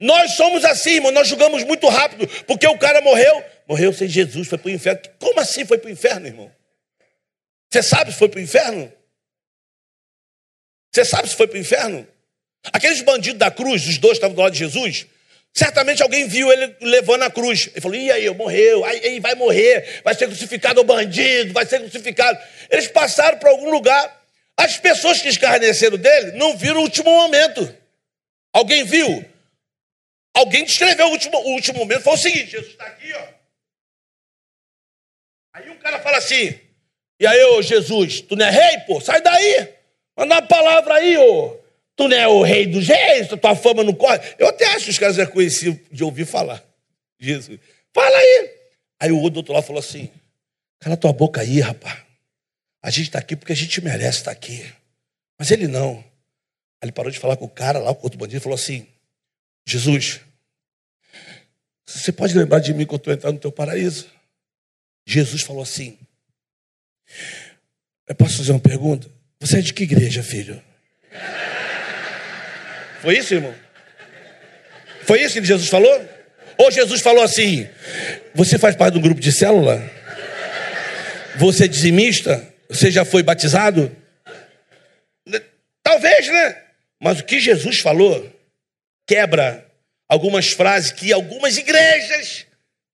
[0.00, 1.12] Nós somos assim, irmão.
[1.12, 2.26] Nós julgamos muito rápido.
[2.44, 3.44] Porque o cara morreu.
[3.68, 5.00] Morreu sem Jesus, foi para o inferno.
[5.18, 6.50] Como assim foi para o inferno, irmão?
[7.70, 8.90] Você sabe se foi para o inferno?
[10.90, 12.08] Você sabe se foi para o inferno?
[12.72, 15.06] Aqueles bandidos da cruz, os dois estavam do lado de Jesus,
[15.52, 17.68] certamente alguém viu ele levando a cruz.
[17.72, 21.80] Ele falou: e aí, morreu, aí vai morrer, vai ser crucificado o bandido, vai ser
[21.80, 22.38] crucificado.
[22.70, 24.16] Eles passaram para algum lugar.
[24.56, 27.76] As pessoas que escarneceram dele não viram o último momento.
[28.52, 29.24] Alguém viu?
[30.34, 32.02] Alguém descreveu o último, o último momento.
[32.02, 33.28] Foi o seguinte: Jesus está aqui, ó.
[35.54, 36.58] Aí um cara fala assim:
[37.20, 39.00] e aí, ô Jesus, tu não é rei, pô?
[39.00, 39.74] Sai daí.
[40.16, 41.58] Manda uma palavra aí, ô.
[41.96, 44.20] Tu não é o rei dos reis, tua fama não corre.
[44.38, 46.62] Eu até acho que os caras já conheciam de ouvir falar.
[47.18, 47.58] Jesus.
[47.92, 48.50] Fala aí.
[49.00, 50.08] Aí o outro lado falou assim:
[50.78, 51.98] Cala tua boca aí, rapaz.
[52.80, 54.64] A gente está aqui porque a gente merece estar aqui.
[55.36, 56.04] Mas ele não.
[56.82, 58.86] Ele parou de falar com o cara lá, o outro bandido, e falou assim:
[59.66, 60.20] Jesus,
[61.86, 64.06] você pode lembrar de mim quando eu entrar no teu paraíso?
[65.06, 65.98] Jesus falou assim:
[68.06, 69.08] Eu posso fazer uma pergunta?
[69.40, 70.62] Você é de que igreja, filho?
[73.00, 73.54] Foi isso, irmão?
[75.02, 76.08] Foi isso que Jesus falou?
[76.58, 77.68] Ou Jesus falou assim:
[78.34, 79.82] Você faz parte de um grupo de célula?
[81.36, 82.46] Você é dizimista?
[82.68, 83.96] Você já foi batizado?
[85.82, 86.67] Talvez, né?
[87.00, 88.32] Mas o que Jesus falou
[89.06, 89.66] quebra
[90.08, 92.46] algumas frases que algumas igrejas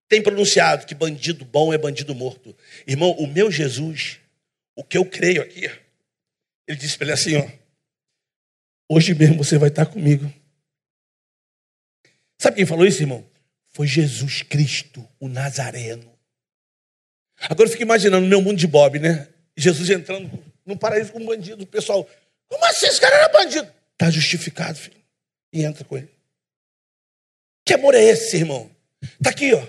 [0.08, 2.56] têm pronunciado: que bandido bom é bandido morto.
[2.86, 4.20] Irmão, o meu Jesus,
[4.76, 5.70] o que eu creio aqui,
[6.68, 7.48] ele disse para ele assim: ó,
[8.88, 10.32] hoje mesmo você vai estar comigo.
[12.38, 13.24] Sabe quem falou isso, irmão?
[13.72, 16.12] Foi Jesus Cristo, o Nazareno.
[17.40, 19.28] Agora eu fico imaginando meu mundo de Bob, né?
[19.56, 20.30] Jesus entrando
[20.64, 22.08] no paraíso com um bandido, o pessoal,
[22.48, 22.86] como assim?
[22.86, 23.72] Esse cara era bandido.
[23.94, 24.96] Está justificado, filho.
[25.52, 26.10] E entra com ele.
[27.64, 28.70] Que amor é esse, irmão?
[29.02, 29.66] Está aqui, ó.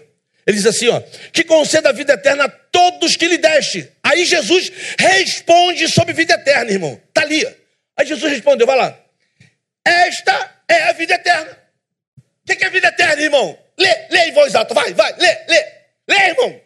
[0.48, 3.92] Ele diz assim, ó, que conceda a vida eterna a todos que lhe deste.
[4.04, 7.02] Aí Jesus responde sobre vida eterna, irmão.
[7.08, 7.46] Está ali.
[7.98, 9.00] Aí Jesus respondeu, vai lá.
[9.84, 11.58] Esta é a vida eterna.
[12.18, 13.58] O que é vida eterna, irmão?
[13.78, 15.66] Lê, lê em voz alta, vai, vai, lê, lê.
[16.08, 16.62] Lê, irmão.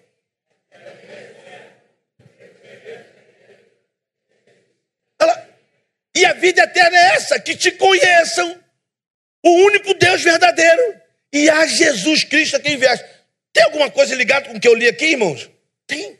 [6.20, 8.62] E a vida eterna é essa: que te conheçam,
[9.42, 11.02] o único Deus verdadeiro,
[11.32, 13.06] e a Jesus Cristo a quem enviaste.
[13.54, 15.50] Tem alguma coisa ligada com o que eu li aqui, irmãos?
[15.88, 16.20] Tem.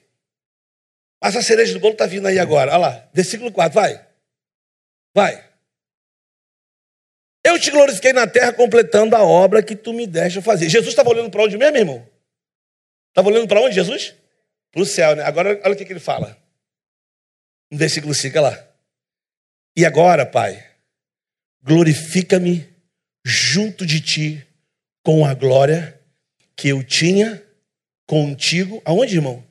[1.22, 2.72] Mas a cereja do bolo está vindo aí agora.
[2.72, 4.08] Olha lá, versículo 4, vai.
[5.14, 5.50] Vai.
[7.44, 10.70] Eu te glorifiquei na terra completando a obra que tu me deste fazer.
[10.70, 12.10] Jesus estava olhando para onde mesmo, irmão?
[13.10, 14.16] Estava olhando para onde, Jesus?
[14.72, 15.24] Para o céu, né?
[15.24, 16.38] Agora, olha o que, que ele fala.
[17.70, 18.69] No versículo 5, olha lá.
[19.80, 20.62] E agora, Pai,
[21.64, 22.68] glorifica-me
[23.24, 24.46] junto de ti
[25.02, 25.98] com a glória
[26.54, 27.42] que eu tinha
[28.06, 28.82] contigo.
[28.84, 29.42] Aonde, irmão?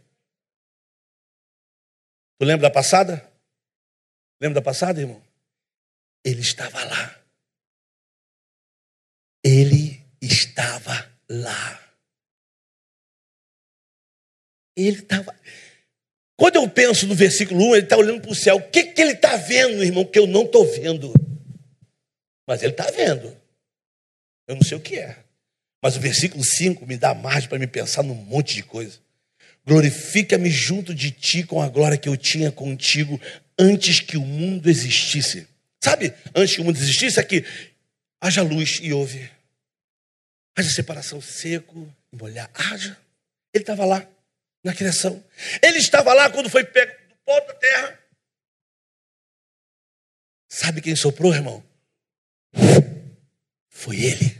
[2.38, 3.26] Tu lembra da passada?
[4.38, 5.22] Lembra da passada, irmão?
[6.22, 7.24] Ele estava lá.
[9.42, 11.96] Ele estava lá.
[14.76, 15.34] Ele estava.
[16.38, 18.56] Quando eu penso no versículo 1, ele está olhando para o céu.
[18.56, 21.12] O que, que ele está vendo, irmão, que eu não estou vendo?
[22.46, 23.36] Mas ele está vendo.
[24.46, 25.16] Eu não sei o que é.
[25.82, 29.00] Mas o versículo 5 me dá margem para me pensar num monte de coisa.
[29.66, 33.20] Glorifica-me junto de ti com a glória que eu tinha contigo
[33.58, 35.48] antes que o mundo existisse.
[35.82, 37.44] Sabe, antes que o mundo existisse, aqui,
[38.20, 39.28] haja luz e houve.
[40.56, 42.48] Haja separação seco e molhar.
[42.54, 42.96] Haja.
[43.52, 44.06] Ele estava lá
[44.68, 45.24] na criação.
[45.62, 47.98] Ele estava lá quando foi pego do pó da terra.
[50.46, 51.64] Sabe quem soprou, irmão?
[53.70, 54.38] Foi ele.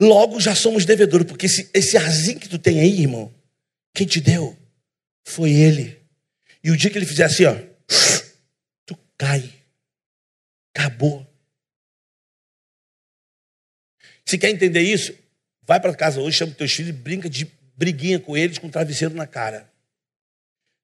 [0.00, 3.32] Logo já somos devedores, porque esse, esse arzinho que tu tem aí, irmão,
[3.94, 4.56] quem te deu
[5.24, 6.00] foi ele.
[6.62, 7.54] E o dia que ele fizer assim, ó,
[8.84, 9.52] tu cai.
[10.74, 11.26] Acabou.
[14.24, 15.16] Se quer entender isso,
[15.62, 18.70] vai para casa hoje, chama teus filhos e brinca de briguinha com eles com um
[18.70, 19.70] travesseiro na cara.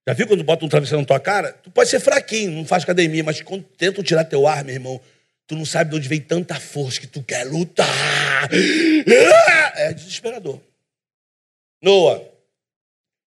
[0.07, 1.53] Já viu quando bota um travesseiro na tua cara?
[1.53, 5.01] Tu pode ser fraquinho, não faz academia, mas quando tentam tirar teu ar, meu irmão,
[5.47, 8.49] tu não sabe de onde vem tanta força que tu quer lutar.
[9.77, 10.61] É desesperador.
[11.83, 12.23] Noah.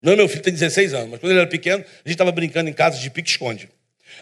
[0.01, 2.71] Não, meu filho tem 16 anos, mas quando ele era pequeno, a gente estava brincando
[2.71, 3.69] em casa de pique-esconde.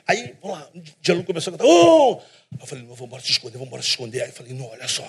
[0.06, 2.22] Aí, vamos lá, um dia começou a cantar, oh!
[2.58, 4.22] Eu falei, vamos embora se esconder, vamos embora se esconder.
[4.22, 5.06] Aí eu falei, não, olha só,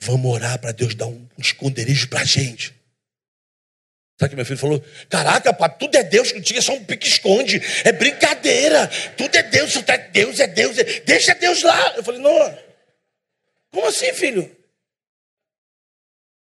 [0.00, 2.72] vamos orar para Deus dar um esconderijo para a gente.
[4.18, 4.84] Sabe que meu filho falou?
[5.08, 7.60] Caraca, pai, tudo é Deus, não tinha só um pique-esconde.
[7.84, 8.86] É brincadeira.
[9.16, 10.78] Tudo é Deus, é Deus, é Deus.
[10.78, 11.00] É...
[11.00, 11.96] Deixa Deus lá.
[11.96, 12.58] Eu falei, não.
[13.72, 14.56] Como assim, filho?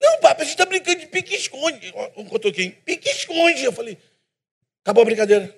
[0.01, 1.93] Não, papai, a gente está brincando de pique-esconde.
[2.17, 2.73] Um cotoquinho.
[2.85, 3.65] Pique-esconde.
[3.65, 3.99] Eu falei,
[4.85, 5.53] acabou a brincadeira.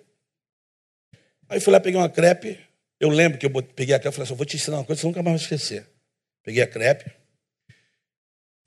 [1.51, 2.59] Aí fui lá, peguei uma crepe.
[2.99, 4.85] Eu lembro que eu peguei a crepe e falei assim, eu vou te ensinar uma
[4.85, 5.87] coisa, você nunca mais vai esquecer.
[6.43, 7.11] Peguei a crepe,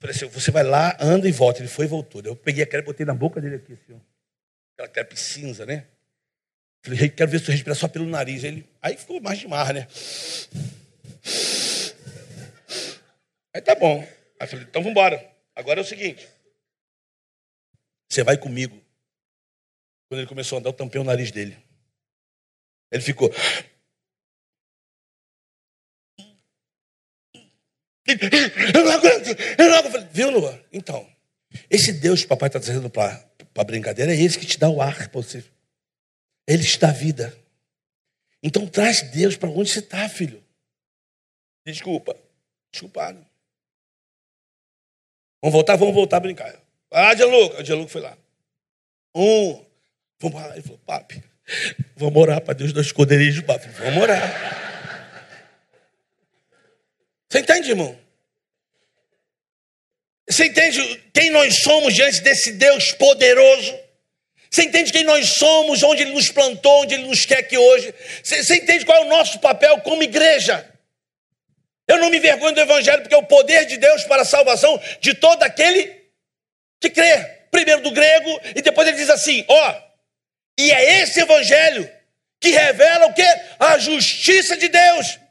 [0.04, 1.60] Falei assim, você vai lá, anda e volta.
[1.60, 2.20] Ele foi e voltou.
[2.22, 3.98] Eu peguei a crepe e botei na boca dele aqui, assim, ó.
[4.74, 5.86] Aquela crepe cinza, né?
[6.84, 8.44] Falei, quero ver se tu respira só pelo nariz.
[8.44, 9.88] Ele, aí ficou mais de mar, né?
[13.54, 14.06] Aí tá bom.
[14.38, 15.26] Aí falei, então vamos embora.
[15.56, 16.28] Agora é o seguinte.
[18.10, 18.78] Você vai comigo.
[20.10, 21.56] Quando ele começou a andar, eu tampei o nariz dele.
[22.92, 23.32] Ele ficou.
[28.06, 30.08] Eu não aguento, eu não aguento.
[30.12, 30.62] Viu, Lua?
[30.72, 31.08] Então,
[31.70, 33.24] esse Deus que o papai está trazendo para
[33.56, 35.50] a brincadeira é esse que te dá o ar possível.
[36.46, 37.34] Ele te dá vida.
[38.42, 40.42] Então traz Deus para onde você está, filho.
[41.66, 42.14] Desculpa.
[42.70, 43.24] Desculpado.
[45.42, 45.76] Vamos voltar?
[45.76, 46.54] Vamos voltar a brincar.
[46.90, 47.62] Ah, Gianluca.
[47.62, 48.18] O Gianluca foi lá.
[49.14, 49.64] Um.
[50.20, 50.52] Vamos lá.
[50.52, 51.22] Ele falou, papi,
[51.96, 53.68] vamos orar para Deus dos esconderijos, papi.
[53.68, 54.63] Vamos orar.
[57.34, 57.98] Você entende, irmão?
[60.30, 63.76] Você entende quem nós somos diante desse Deus poderoso?
[64.48, 67.92] Você entende quem nós somos, onde Ele nos plantou, onde Ele nos quer aqui hoje?
[68.22, 70.64] Você, você entende qual é o nosso papel como igreja?
[71.88, 74.80] Eu não me vergonho do Evangelho, porque é o poder de Deus para a salvação
[75.00, 75.92] de todo aquele
[76.80, 77.18] que crê.
[77.50, 79.74] Primeiro do grego, e depois ele diz assim: ó,
[80.56, 81.90] e é esse Evangelho
[82.40, 83.26] que revela o que?
[83.58, 85.23] A justiça de Deus.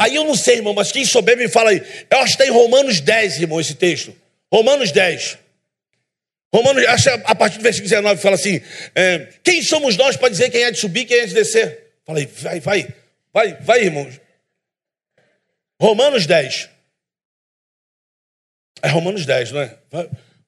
[0.00, 1.82] Aí eu não sei, irmão, mas quem souber me fala aí.
[2.08, 4.16] Eu acho que está em Romanos 10, irmão, esse texto.
[4.50, 5.36] Romanos 10.
[6.54, 8.62] Romanos, acho a partir do versículo 19 fala assim:
[8.94, 11.92] é, quem somos nós para dizer quem é de subir quem é de descer?
[12.06, 12.88] Fala aí, vai, vai,
[13.30, 14.18] vai, vai, irmãos.
[15.78, 16.70] Romanos 10.
[18.80, 19.76] É Romanos 10, não é?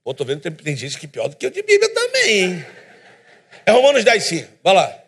[0.02, 2.40] Pô, tô vendo que tem gente que é pior do que eu de Bíblia também,
[2.40, 2.66] hein?
[3.66, 4.46] É Romanos 10, sim.
[4.64, 5.01] Vai lá.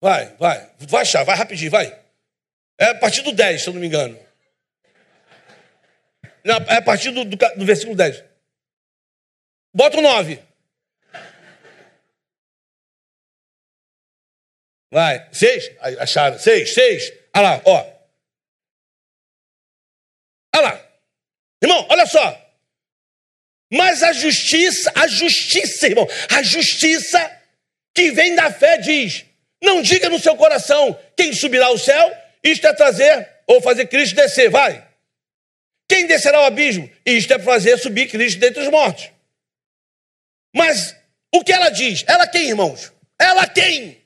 [0.00, 0.70] Vai, vai.
[0.78, 1.98] Vai achar, vai rapidinho, vai.
[2.78, 4.18] É a partir do 10, se eu não me engano.
[6.42, 8.24] É a partir do, do, do versículo 10.
[9.74, 10.42] Bota o 9.
[14.90, 15.28] Vai.
[15.32, 15.76] 6.
[16.00, 16.38] Acharam.
[16.38, 17.12] 6, 6.
[17.36, 18.00] Olha lá, ó.
[20.56, 20.90] Olha lá.
[21.62, 22.50] Irmão, olha só.
[23.72, 27.40] Mas a justiça, a justiça, irmão, a justiça
[27.94, 29.24] que vem da fé diz:
[29.62, 34.14] não diga no seu coração quem subirá ao céu, isto é trazer ou fazer Cristo
[34.14, 34.86] descer, vai.
[35.88, 36.90] Quem descerá ao abismo?
[37.04, 39.10] Isto é fazer subir Cristo dentre os mortos.
[40.54, 40.96] Mas
[41.32, 42.04] o que ela diz?
[42.06, 42.92] Ela quem, irmãos?
[43.18, 44.00] Ela quem?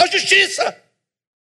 [0.00, 0.84] A justiça.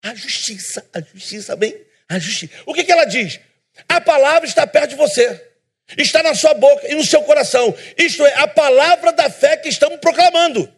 [0.04, 1.74] A justiça, a justiça, bem,
[2.10, 2.54] a justiça.
[2.66, 3.40] O que, que ela diz?
[3.88, 5.42] A palavra está perto de você,
[5.98, 7.74] está na sua boca e no seu coração.
[7.98, 10.72] Isto é, a palavra da fé que estamos proclamando.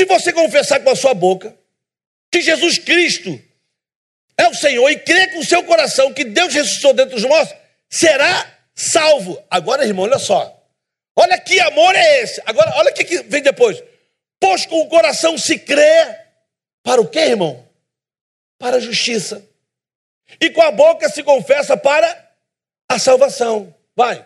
[0.00, 1.54] Se você confessar com a sua boca
[2.32, 3.38] que Jesus Cristo
[4.34, 7.54] é o Senhor e crê com o seu coração que Deus ressuscitou dentro dos mortos,
[7.86, 9.38] será salvo.
[9.50, 10.58] Agora, irmão, olha só.
[11.14, 12.40] Olha que amor é esse.
[12.46, 13.82] Agora, olha o que vem depois.
[14.40, 16.16] Pois com o coração se crê
[16.82, 17.68] para o quê, irmão?
[18.58, 19.46] Para a justiça.
[20.40, 22.32] E com a boca se confessa para
[22.88, 23.74] a salvação.
[23.94, 24.24] Vai.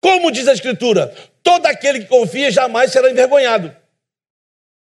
[0.00, 3.83] Como diz a Escritura, todo aquele que confia jamais será envergonhado.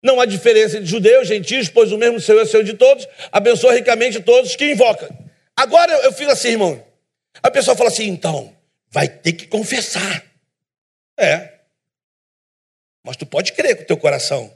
[0.08, 3.74] Não há diferença entre judeus gentios, pois o mesmo Senhor é Senhor de todos, abençoa
[3.74, 5.10] ricamente todos que invocam.
[5.54, 6.82] Agora eu, fico assim, irmão.
[7.43, 8.56] A pessoa fala assim, então,
[8.89, 10.24] vai ter que confessar.
[11.20, 11.56] É.
[13.04, 14.50] Mas tu pode crer com o teu coração.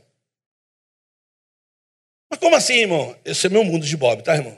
[2.29, 3.13] Mas como assim, irmão?
[3.25, 4.57] Esse é meu mundo de Bob, tá, irmão?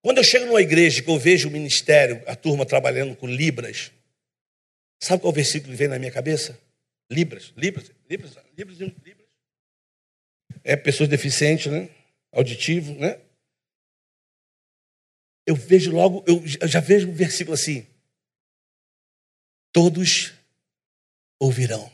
[0.00, 3.92] Quando eu chego numa igreja que eu vejo o ministério, a turma trabalhando com Libras,
[4.98, 6.58] sabe qual versículo que vem na minha cabeça?
[7.10, 9.13] Libras, Libras, Libras, Libras, Libras
[10.64, 11.90] é pessoas deficientes, né?
[12.32, 13.20] Auditivo, né?
[15.46, 17.86] Eu vejo logo, eu já vejo um versículo assim.
[19.70, 20.32] Todos
[21.38, 21.92] ouvirão.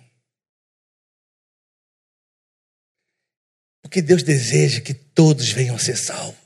[3.82, 6.38] Porque Deus deseja que todos venham a ser salvos.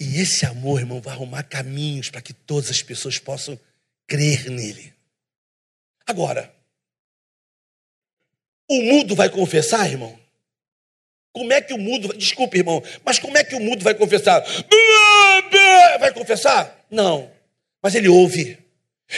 [0.00, 3.58] E esse amor, irmão, vai arrumar caminhos para que todas as pessoas possam
[4.06, 4.92] crer nele.
[6.04, 6.52] Agora,
[8.68, 10.18] o mundo vai confessar, irmão?
[11.32, 14.42] Como é que o mudo, desculpe, irmão, mas como é que o mudo vai confessar?
[16.00, 16.86] Vai confessar?
[16.90, 17.30] Não.
[17.82, 18.58] Mas ele ouve.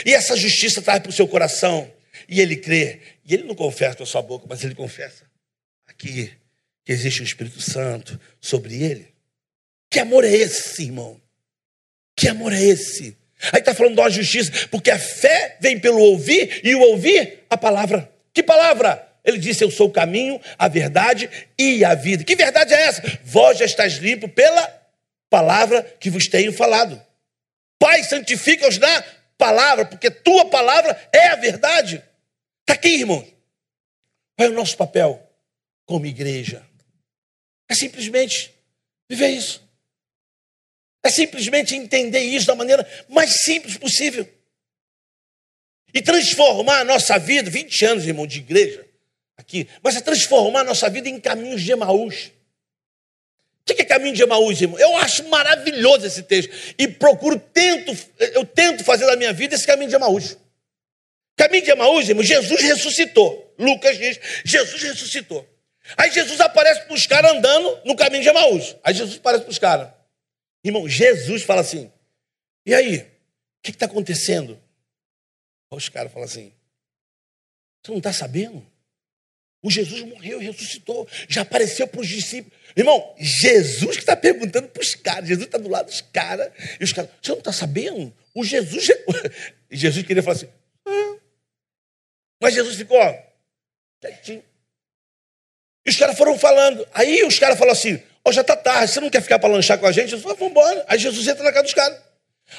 [0.05, 1.91] E essa justiça traz para o seu coração.
[2.27, 3.01] E ele crê.
[3.25, 5.23] E ele não confessa com a sua boca, mas ele confessa
[5.87, 6.31] aqui
[6.83, 9.07] que existe o Espírito Santo sobre ele.
[9.89, 11.19] Que amor é esse, irmão?
[12.15, 13.17] Que amor é esse?
[13.51, 17.57] Aí está falando da justiça, porque a fé vem pelo ouvir e o ouvir a
[17.57, 18.09] palavra.
[18.33, 19.10] Que palavra?
[19.23, 22.23] Ele disse: Eu sou o caminho, a verdade e a vida.
[22.23, 23.01] Que verdade é essa?
[23.23, 24.81] Vós já estás limpo pela
[25.29, 27.01] palavra que vos tenho falado.
[27.79, 29.03] Pai, santifica-os na
[29.37, 32.03] palavra, porque tua palavra é a verdade.
[32.61, 33.27] Está aqui, irmãos.
[34.37, 35.21] Qual é o nosso papel
[35.85, 36.65] como igreja?
[37.69, 38.53] É simplesmente
[39.09, 39.67] viver isso.
[41.03, 44.27] É simplesmente entender isso da maneira mais simples possível.
[45.93, 48.85] E transformar a nossa vida, 20 anos, irmão, de igreja,
[49.41, 52.31] aqui, mas é transformar a nossa vida em caminhos de Emaús.
[53.61, 54.79] O que é caminho de Emaús, irmão?
[54.79, 56.51] Eu acho maravilhoso esse texto.
[56.77, 57.95] E procuro, tento,
[58.33, 60.37] eu tento fazer da minha vida esse caminho de Emaús.
[61.35, 63.53] Caminho de Emaús, irmão, Jesus ressuscitou.
[63.57, 65.47] Lucas diz, Jesus ressuscitou.
[65.97, 68.75] Aí Jesus aparece para os caras andando no caminho de Emaús.
[68.83, 69.89] Aí Jesus aparece para os caras.
[70.63, 71.91] Irmão, Jesus fala assim,
[72.65, 73.05] e aí, o
[73.63, 74.61] que está acontecendo?
[75.71, 76.53] Aí os caras falam assim,
[77.81, 78.65] você não está sabendo?
[79.63, 82.57] O Jesus morreu e ressuscitou, já apareceu para os discípulos.
[82.75, 86.83] Irmão, Jesus que está perguntando para os caras, Jesus está do lado dos caras, e
[86.83, 88.11] os caras, você não está sabendo?
[88.33, 88.87] O Jesus.
[89.69, 90.49] Jesus queria falar assim,
[90.85, 91.15] ah.
[92.41, 93.15] mas Jesus ficou, ó,
[93.99, 94.43] quietinho.
[95.85, 96.87] E os caras foram falando.
[96.93, 99.49] Aí os caras falaram assim: Ó, oh, já está tarde, você não quer ficar para
[99.51, 100.09] lanchar com a gente?
[100.09, 100.85] Jesus falou: vamos embora.
[100.87, 101.99] Aí Jesus entra na casa dos caras.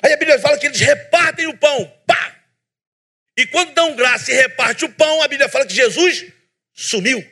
[0.03, 1.93] Aí a Bíblia fala que eles repartem o pão.
[2.07, 2.37] Pá!
[3.37, 6.27] E quando dão graça e reparte o pão, a Bíblia fala que Jesus
[6.73, 7.23] sumiu.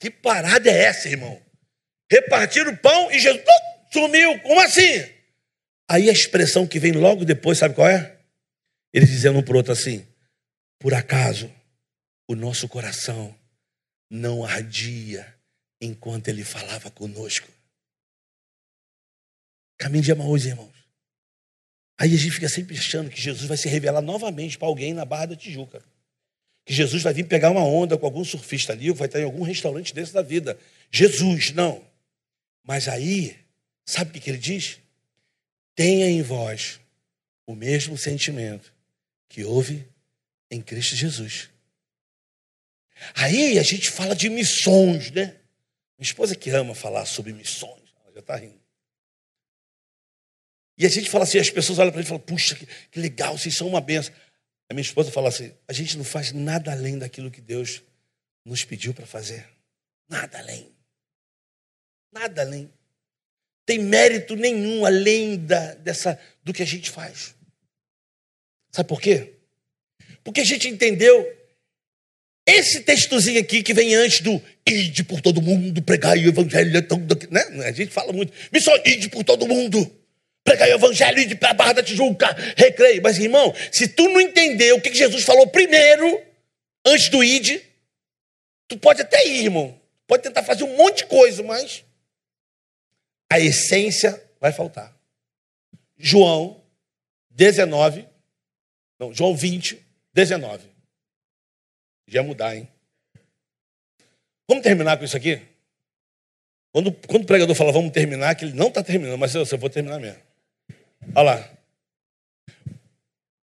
[0.00, 1.40] Que parada é essa, irmão?
[2.10, 3.44] Repartir o pão e Jesus
[3.92, 4.38] sumiu.
[4.40, 5.14] Como assim?
[5.88, 8.18] Aí a expressão que vem logo depois, sabe qual é?
[8.92, 10.06] Eles dizendo um para o outro assim:
[10.78, 11.52] por acaso
[12.28, 13.34] o nosso coração
[14.10, 15.34] não ardia
[15.80, 17.48] enquanto ele falava conosco.
[19.78, 20.74] Caminho de Emaús, irmãos.
[21.98, 25.04] Aí a gente fica sempre achando que Jesus vai se revelar novamente para alguém na
[25.04, 25.82] Barra da Tijuca.
[26.64, 29.24] Que Jesus vai vir pegar uma onda com algum surfista ali, ou vai estar em
[29.24, 30.58] algum restaurante desse da vida.
[30.90, 31.84] Jesus, não.
[32.62, 33.36] Mas aí,
[33.84, 34.78] sabe o que ele diz?
[35.74, 36.80] Tenha em vós
[37.46, 38.72] o mesmo sentimento
[39.28, 39.86] que houve
[40.50, 41.50] em Cristo Jesus.
[43.14, 45.36] Aí a gente fala de missões, né?
[45.98, 48.62] Minha esposa que ama falar sobre missões, ela já está rindo.
[50.76, 53.00] E a gente fala assim, as pessoas olham para gente e falam, puxa, que, que
[53.00, 54.12] legal, vocês são uma benção.
[54.68, 57.82] A minha esposa fala assim, a gente não faz nada além daquilo que Deus
[58.44, 59.46] nos pediu para fazer.
[60.08, 60.72] Nada além.
[62.12, 62.72] Nada além.
[63.66, 67.34] Tem mérito nenhum além da, dessa, do que a gente faz.
[68.70, 69.34] Sabe por quê?
[70.22, 71.44] Porque a gente entendeu
[72.46, 76.72] esse textozinho aqui que vem antes do ide por todo mundo, pregar o evangelho,
[77.30, 77.66] né?
[77.66, 79.90] A gente fala muito, missão, ide por todo mundo,
[80.44, 82.26] pregar o evangelho, ide para a Barra da Tijuca,
[82.56, 83.02] recreio.
[83.02, 86.22] Mas, irmão, se tu não entender o que Jesus falou primeiro,
[86.84, 87.64] antes do ide,
[88.68, 89.80] tu pode até ir, irmão.
[90.06, 91.82] Pode tentar fazer um monte de coisa, mas
[93.32, 94.94] a essência vai faltar.
[95.96, 96.62] João
[97.30, 98.06] 19,
[98.98, 99.82] não, João 20,
[100.12, 100.68] 19.
[102.06, 102.68] Já mudar, hein?
[104.46, 105.40] Vamos terminar com isso aqui?
[106.70, 109.58] Quando, quando o pregador fala vamos terminar, que ele não está terminando, mas eu, eu
[109.58, 110.20] vou terminar mesmo.
[111.14, 111.50] Olha lá.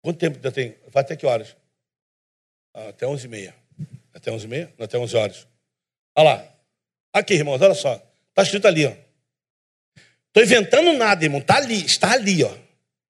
[0.03, 0.77] Quanto tempo já tem?
[0.89, 1.57] Vai até que horas?
[2.75, 3.55] Ah, até 11 e meia.
[4.13, 4.75] Até 11 e meia?
[4.79, 5.47] Não, até 11 horas.
[6.17, 6.55] Olha lá.
[7.13, 7.95] Aqui, irmãos, olha só.
[8.29, 8.95] Está escrito ali, ó.
[10.29, 11.41] Estou inventando nada, irmão.
[11.41, 12.57] Está ali, está ali, ó.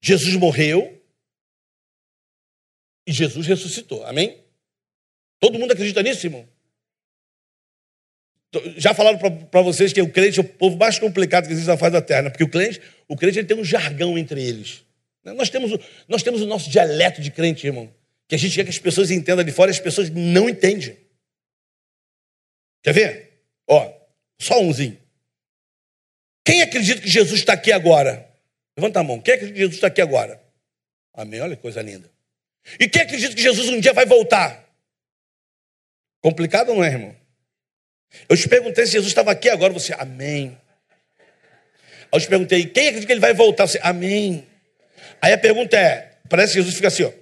[0.03, 1.01] Jesus morreu
[3.07, 4.05] e Jesus ressuscitou.
[4.07, 4.43] Amém?
[5.39, 6.49] Todo mundo acredita nisso, irmão?
[8.77, 11.77] Já falaram para vocês que o crente é o povo mais complicado que existe na
[11.77, 12.31] face da terra, né?
[12.31, 12.81] porque o crente,
[13.11, 14.85] o crente ele tem um jargão entre eles.
[15.25, 15.73] Nós temos,
[16.07, 17.93] nós temos o nosso dialeto de crente, irmão,
[18.29, 20.97] que a gente quer que as pessoas entendam de fora e as pessoas não entendem.
[22.85, 23.43] Quer ver?
[23.67, 23.93] Ó,
[24.39, 24.97] só umzinho.
[26.45, 28.33] Quem acredita que Jesus está aqui agora?
[28.77, 29.21] Levanta a mão.
[29.21, 30.41] Quem acredita que Jesus está aqui agora?
[31.13, 31.41] Amém?
[31.41, 32.09] Olha que coisa linda.
[32.79, 34.73] E quem acredita que Jesus um dia vai voltar?
[36.21, 37.17] Complicado não é, irmão?
[38.29, 40.57] Eu te perguntei se Jesus estava aqui agora, você, amém.
[42.13, 43.67] Aí eu te perguntei, quem acredita que ele vai voltar?
[43.67, 44.47] Você, amém.
[45.23, 47.13] Aí a pergunta é, parece que Jesus fica assim, ó.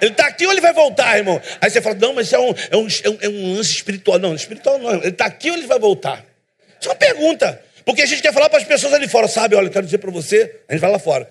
[0.00, 1.40] Ele está aqui ou ele vai voltar, irmão?
[1.60, 4.18] Aí você fala, não, mas isso é um, é um, é um lance espiritual.
[4.18, 4.94] Não, espiritual não.
[4.94, 6.26] Ele está aqui ou ele vai voltar?
[6.80, 7.62] Isso é uma pergunta.
[7.84, 9.54] Porque a gente quer falar para as pessoas ali fora, sabe?
[9.54, 11.30] Olha, eu quero dizer para você, a gente vai lá fora.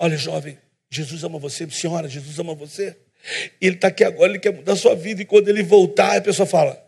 [0.00, 0.58] Olha, jovem,
[0.90, 1.68] Jesus ama você.
[1.70, 2.96] Senhora, Jesus ama você.
[3.60, 5.22] Ele está aqui agora, ele quer mudar a sua vida.
[5.22, 6.85] E quando ele voltar, a pessoa fala.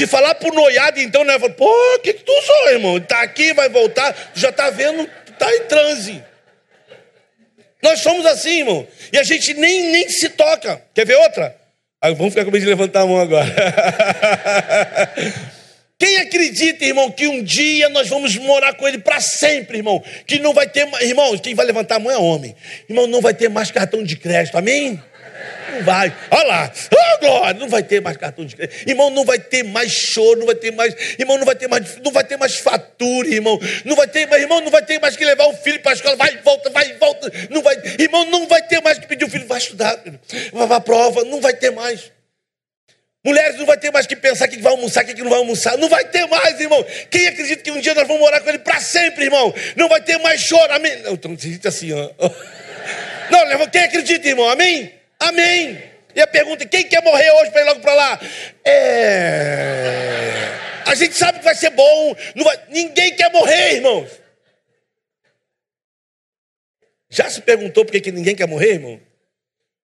[0.00, 1.38] Se falar por noiado, então, né?
[1.38, 2.96] Pô, o que, que tu usou, irmão?
[2.96, 6.24] Está aqui, vai voltar, já está vendo, está em transe.
[7.82, 8.88] Nós somos assim, irmão.
[9.12, 10.80] E a gente nem, nem se toca.
[10.94, 11.54] Quer ver outra?
[12.00, 13.44] Ah, vamos ficar com medo de levantar a mão agora.
[16.00, 20.02] Quem acredita, irmão, que um dia nós vamos morar com ele para sempre, irmão?
[20.26, 20.88] Que não vai ter.
[21.02, 22.56] Irmão, quem vai levantar a mão é homem.
[22.88, 24.98] Irmão, não vai ter mais cartão de crédito, amém?
[25.72, 26.14] Não vai.
[26.30, 26.72] Olha lá.
[26.92, 27.60] Oh, glória.
[27.60, 28.88] Não vai ter mais cartão de crédito.
[28.88, 30.94] Irmão, não vai ter mais choro, não vai ter mais.
[31.18, 33.58] Irmão, não vai ter mais, não vai ter mais fatura, irmão.
[33.84, 35.94] Não vai ter mais, irmão, não vai ter mais que levar o filho para a
[35.94, 36.16] escola.
[36.16, 37.32] Vai, volta, vai, volta.
[37.50, 39.46] Não vai, irmão, não vai ter mais que pedir o filho.
[39.46, 39.96] Vai, estudar.
[40.52, 42.12] Vai para a prova, não vai ter mais.
[43.22, 45.76] Mulheres não vai ter mais que pensar que vai almoçar, que não vai almoçar.
[45.76, 46.84] Não vai ter mais, irmão.
[47.10, 49.54] Quem acredita que um dia nós vamos morar com ele para sempre, irmão?
[49.76, 50.72] Não vai ter mais choro.
[50.72, 51.02] Amém.
[51.02, 51.36] Não, então,
[51.66, 52.10] assim, ó.
[53.30, 54.48] Não, quem acredita, irmão?
[54.48, 54.99] Amém?
[55.20, 55.82] Amém.
[56.14, 58.20] E a pergunta: quem quer morrer hoje para ir logo para lá?
[58.64, 60.20] É.
[60.86, 62.16] A gente sabe que vai ser bom.
[62.42, 62.58] Vai...
[62.70, 64.10] Ninguém quer morrer, irmãos.
[67.10, 69.00] Já se perguntou por que ninguém quer morrer, irmão?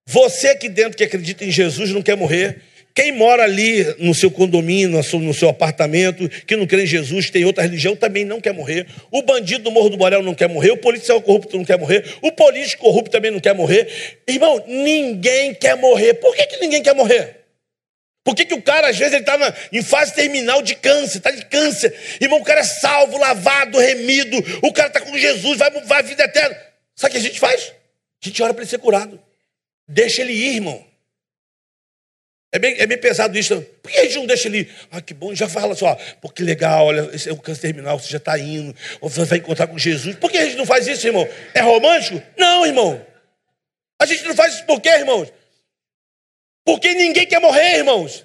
[0.06, 2.62] Você aqui dentro que acredita em Jesus não quer morrer.
[2.96, 7.44] Quem mora ali no seu condomínio, no seu apartamento, que não crê em Jesus, tem
[7.44, 8.86] outra religião, também não quer morrer.
[9.10, 10.70] O bandido do Morro do Borel não quer morrer.
[10.70, 12.16] O policial corrupto não quer morrer.
[12.22, 14.18] O político corrupto também não quer morrer.
[14.26, 16.14] Irmão, ninguém quer morrer.
[16.14, 17.42] Por que, que ninguém quer morrer?
[18.24, 21.30] Por que, que o cara, às vezes, ele está em fase terminal de câncer, está
[21.30, 21.94] de câncer.
[22.18, 24.38] Irmão, o cara é salvo, lavado, remido.
[24.62, 26.56] O cara está com Jesus, vai, à vida eterna.
[26.94, 27.74] Sabe o que a gente faz?
[28.24, 29.20] A gente ora para ele ser curado.
[29.86, 30.95] Deixa ele ir, irmão.
[32.56, 33.60] É bem, é bem pesado isso.
[33.82, 34.66] Por que a gente não deixa ele?
[34.90, 37.60] Ah, que bom, já fala assim, ó, pô, que legal, olha, esse é o câncer
[37.60, 40.16] terminal, você já está indo, você vai encontrar com Jesus.
[40.16, 41.28] Por que a gente não faz isso, irmão?
[41.52, 42.22] É romântico?
[42.34, 43.04] Não, irmão.
[44.00, 45.30] A gente não faz isso por quê, irmãos?
[46.64, 48.24] Porque ninguém quer morrer, irmãos.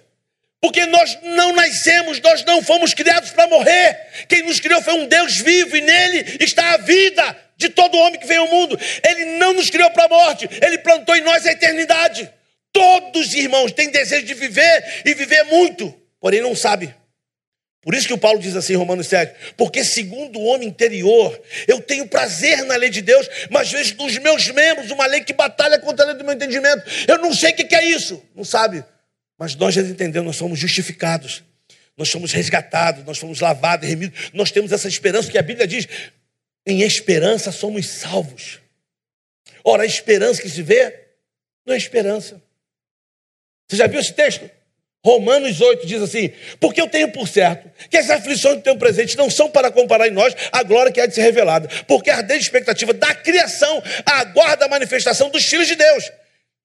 [0.61, 3.99] Porque nós não nascemos, nós não fomos criados para morrer.
[4.29, 8.17] Quem nos criou foi um Deus vivo e nele está a vida de todo homem
[8.17, 8.79] que veio ao mundo.
[9.03, 12.32] Ele não nos criou para a morte, ele plantou em nós a eternidade.
[12.74, 16.93] Todos, irmãos, têm desejo de viver e viver muito, porém não sabe.
[17.82, 21.41] Por isso que o Paulo diz assim em Romanos 7, porque segundo o homem interior,
[21.67, 25.34] eu tenho prazer na lei de Deus, mas vejo nos meus membros uma lei que
[25.34, 26.84] batalha contra a lei do meu entendimento.
[27.07, 28.86] Eu não sei o que é isso, não sabe.
[29.38, 31.43] Mas nós já entendemos, nós somos justificados,
[31.97, 35.88] nós somos resgatados, nós somos lavados, remidos, nós temos essa esperança que a Bíblia diz,
[36.67, 38.59] em esperança somos salvos.
[39.63, 41.07] Ora, a esperança que se vê
[41.65, 42.39] não é esperança.
[43.72, 44.51] Você já viu esse texto?
[45.01, 49.15] Romanos 8 diz assim: Porque eu tenho por certo que as aflições do teu presente
[49.15, 52.17] não são para comparar em nós a glória que há de ser revelada, porque a
[52.17, 56.11] ardente expectativa da criação aguarda a manifestação dos filhos de Deus.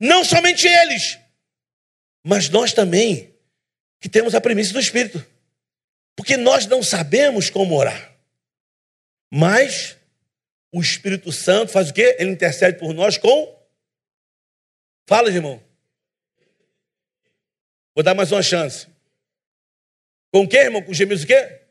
[0.01, 1.17] Não somente eles,
[2.25, 3.33] mas nós também,
[4.01, 5.25] que temos a premissa do Espírito.
[6.17, 8.17] Porque nós não sabemos como orar.
[9.33, 9.97] Mas
[10.73, 12.17] o Espírito Santo faz o quê?
[12.19, 13.57] Ele intercede por nós com.
[15.07, 15.63] Fala, irmão.
[17.97, 18.87] Vou dar mais uma chance.
[20.31, 20.83] Com o quê, irmão?
[20.83, 21.63] Com gemidos o quê?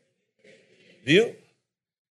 [1.04, 1.40] Viu?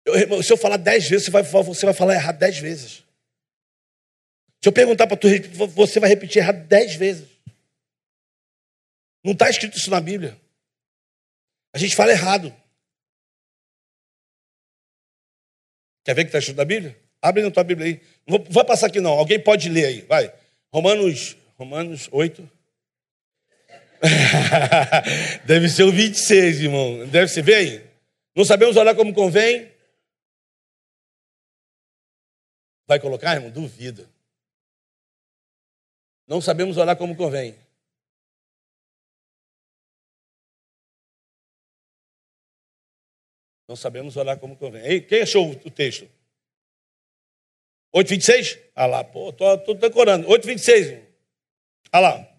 [0.05, 3.03] Eu, irmão, se eu falar dez vezes, você vai, você vai falar errado dez vezes.
[4.63, 5.27] Se eu perguntar para tu,
[5.75, 7.29] você vai repetir errado dez vezes.
[9.25, 10.41] Não está escrito isso na Bíblia.
[11.75, 12.55] A gente fala errado.
[16.05, 16.97] Quer ver que está escrito na Bíblia?
[17.21, 18.01] Abre na tua Bíblia aí.
[18.25, 19.15] Não vou, vai passar aqui não.
[19.15, 20.01] Alguém pode ler aí.
[20.03, 20.33] Vai.
[20.73, 22.56] Romanos, Romanos 8.
[25.47, 27.07] Deve ser o 26, irmão.
[27.09, 27.45] Deve ser.
[27.55, 27.85] Aí.
[28.35, 29.73] Não sabemos orar como convém.
[32.87, 33.51] Vai colocar, irmão?
[33.51, 34.09] Duvida.
[36.27, 37.57] Não sabemos orar como convém.
[43.69, 44.85] Não sabemos orar como convém.
[44.85, 46.09] Ei, quem achou o texto?
[47.95, 48.61] 8,26?
[48.75, 50.29] Ah lá, pô, tô, tô decorando.
[50.29, 51.03] 8,26.
[51.91, 52.36] Ah lá.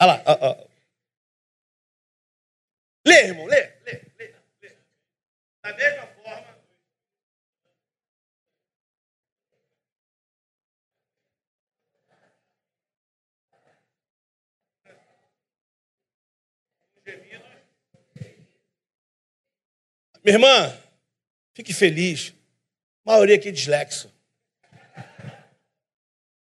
[0.00, 0.22] Ah lá.
[0.24, 0.66] Ah, ah.
[3.06, 4.76] Lê, irmão, lê, lê, lê, lê.
[5.62, 6.58] Da mesma forma.
[20.24, 20.82] Minha irmã,
[21.54, 22.32] fique feliz.
[23.04, 24.10] A maioria aqui é dislexo.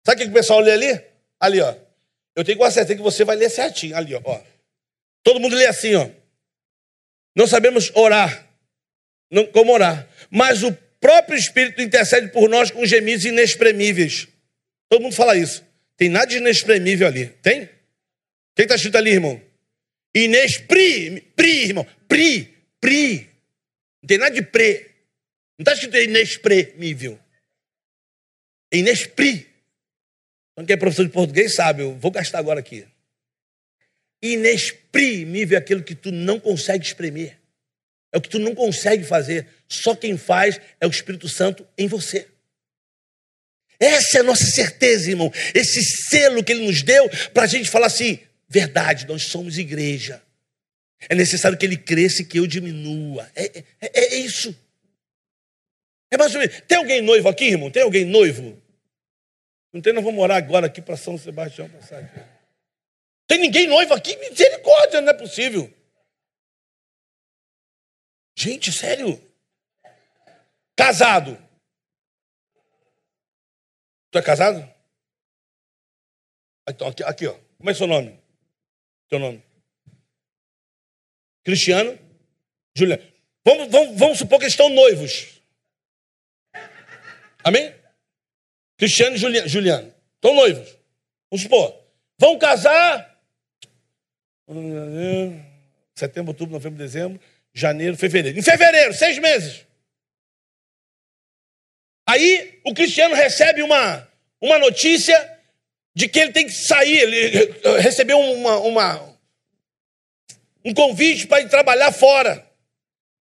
[0.06, 1.06] Sabe o que o pessoal lê ali?
[1.42, 1.89] Ali, ó.
[2.36, 3.96] Eu tenho quase certeza que você vai ler certinho.
[3.96, 4.42] Ali, ó.
[5.24, 6.10] Todo mundo lê assim, ó.
[7.36, 8.48] Não sabemos orar.
[9.32, 10.08] Não, como orar.
[10.30, 14.28] Mas o próprio Espírito intercede por nós com gemidos inexprimíveis.
[14.90, 15.64] Todo mundo fala isso.
[15.96, 17.28] Tem nada de inexprimível ali.
[17.42, 17.70] Tem?
[18.56, 19.42] Quem está escrito ali, irmão?
[20.16, 21.86] Inexpri, pri, irmão.
[22.08, 23.30] Pri, pri.
[24.02, 24.90] Não tem nada de pre.
[25.58, 27.20] Não está escrito inexprimível.
[28.72, 29.49] É inexpri.
[30.60, 32.86] Então, quem é professor de português sabe, eu vou gastar agora aqui.
[34.22, 37.38] Inexprimível é aquilo que tu não consegue exprimir.
[38.12, 39.48] É o que tu não consegue fazer.
[39.70, 42.28] Só quem faz é o Espírito Santo em você.
[43.80, 45.32] Essa é a nossa certeza, irmão.
[45.56, 50.22] Esse selo que ele nos deu para a gente falar assim: verdade, nós somos igreja.
[51.08, 53.32] É necessário que ele cresça e que eu diminua.
[53.34, 54.54] É, é, é isso.
[56.12, 56.62] É mais ou menos.
[56.68, 57.72] Tem alguém noivo aqui, irmão?
[57.72, 58.62] Tem alguém noivo?
[59.72, 62.20] Não tem, nós vamos morar agora aqui para São Sebastião passar aqui.
[63.28, 64.16] Tem ninguém noivo aqui?
[64.18, 65.72] Misericórdia, não é possível.
[68.36, 69.22] Gente, sério.
[70.76, 71.38] Casado.
[74.12, 74.74] Tu é casado?
[76.68, 77.38] Então, aqui, aqui, ó.
[77.58, 78.20] Como é seu nome?
[79.08, 79.44] Teu nome?
[81.44, 81.98] Cristiano?
[82.76, 83.04] Juliano.
[83.46, 85.42] Vamos, vamos, vamos supor que eles estão noivos.
[87.44, 87.79] Amém?
[88.80, 89.94] Cristiano e Juliano.
[90.16, 90.78] Estão noivos.
[91.30, 91.78] Vamos supor.
[92.18, 93.20] Vão casar.
[95.94, 97.20] Setembro, outubro, novembro, dezembro,
[97.54, 98.40] janeiro, fevereiro.
[98.40, 99.66] Em fevereiro, seis meses.
[102.08, 104.08] Aí o Cristiano recebe uma,
[104.42, 105.40] uma notícia
[105.94, 107.00] de que ele tem que sair.
[107.00, 109.20] Ele recebeu uma, uma
[110.64, 112.48] um convite para ir trabalhar fora.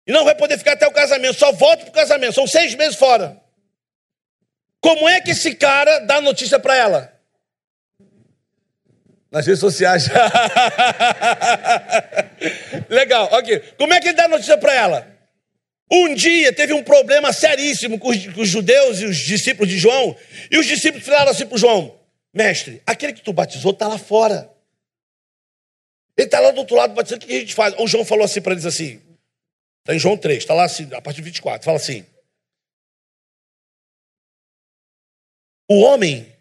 [0.06, 2.34] E não vai poder ficar até o casamento, só volta para o casamento.
[2.34, 3.42] São seis meses fora.
[4.86, 7.12] Como é que esse cara dá notícia para ela?
[9.32, 10.08] Nas redes sociais.
[12.88, 13.74] Legal, ok.
[13.80, 15.08] Como é que ele dá notícia para ela?
[15.92, 19.80] Um dia teve um problema seríssimo com os, com os, judeus e os discípulos de
[19.80, 20.16] João.
[20.52, 22.00] E os discípulos falaram assim para João:
[22.32, 24.52] Mestre, aquele que tu batizou está lá fora.
[26.16, 27.74] Ele está lá do outro lado batizando, o que a gente faz?
[27.80, 29.02] O João falou assim para eles assim:
[29.80, 32.06] Está em João 3, está lá assim, a partir de 24, fala assim:
[35.68, 36.32] O homem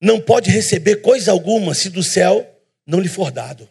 [0.00, 2.46] não pode receber coisa alguma se do céu
[2.86, 3.68] não lhe for dado.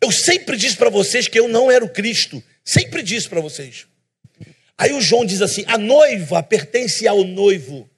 [0.00, 3.86] Eu sempre disse para vocês que eu não era o Cristo, sempre disse para vocês.
[4.76, 7.88] Aí o João diz assim: a noiva pertence ao noivo.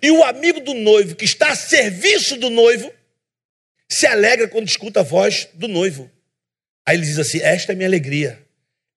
[0.00, 2.92] E o amigo do noivo, que está a serviço do noivo,
[3.88, 6.10] se alegra quando escuta a voz do noivo.
[6.86, 8.40] Aí ele diz assim: Esta é minha alegria,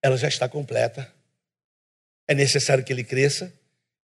[0.02, 1.12] ela já está completa.
[2.28, 3.52] É necessário que ele cresça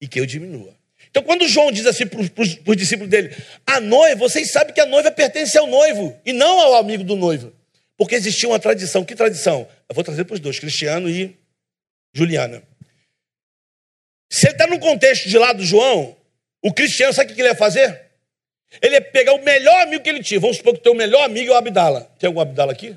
[0.02, 0.74] e que eu diminua.
[1.10, 3.36] Então, quando João diz assim para os discípulos dele,
[3.66, 7.16] a noiva, vocês sabem que a noiva pertence ao noivo e não ao amigo do
[7.16, 7.52] noivo.
[7.98, 9.04] Porque existia uma tradição.
[9.04, 9.68] Que tradição?
[9.88, 11.36] Eu vou trazer para os dois, Cristiano e
[12.14, 12.64] Juliana.
[14.30, 16.16] Se ele está no contexto de lá do João,
[16.62, 18.10] o Cristiano, sabe o que ele ia fazer?
[18.82, 20.40] Ele ia pegar o melhor amigo que ele tinha.
[20.40, 22.10] Vamos supor que o teu melhor amigo é o Abdala.
[22.20, 22.96] Tem algum Abdala aqui?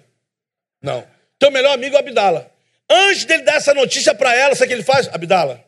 [0.82, 1.04] Não.
[1.38, 2.52] Teu melhor amigo é o Abdala.
[2.88, 5.08] Antes dele dar essa notícia para ela, sabe o que ele faz?
[5.08, 5.64] Abdala,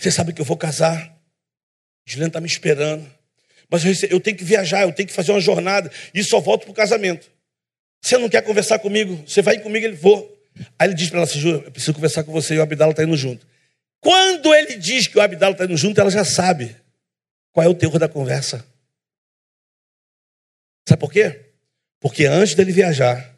[0.00, 1.14] você sabe que eu vou casar.
[2.06, 3.06] Juliana está me esperando.
[3.70, 5.92] Mas eu tenho que viajar, eu tenho que fazer uma jornada.
[6.14, 7.30] E só volto para o casamento.
[8.00, 9.22] Você não quer conversar comigo?
[9.26, 9.84] Você vai comigo?
[9.84, 10.38] Ele vou.
[10.78, 12.54] Aí ele diz para ela assim: Júlia, eu preciso conversar com você.
[12.54, 13.46] E o Abdala está indo junto.
[14.00, 16.74] Quando ele diz que o Abdala está indo junto, ela já sabe
[17.52, 18.64] qual é o teor da conversa.
[20.88, 21.52] Sabe por quê?
[22.00, 23.36] Porque antes dele viajar,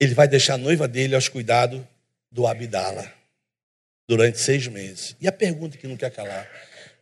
[0.00, 1.80] ele vai deixar a noiva dele aos cuidados
[2.32, 3.19] do Abdala
[4.10, 5.14] durante seis meses.
[5.20, 6.44] E a pergunta que não quer calar: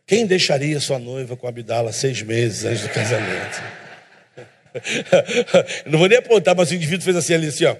[0.05, 3.63] quem deixaria sua noiva com Abdala seis meses antes do casamento?
[5.89, 7.75] não vou nem apontar, mas o indivíduo fez assim ali, assim, ó.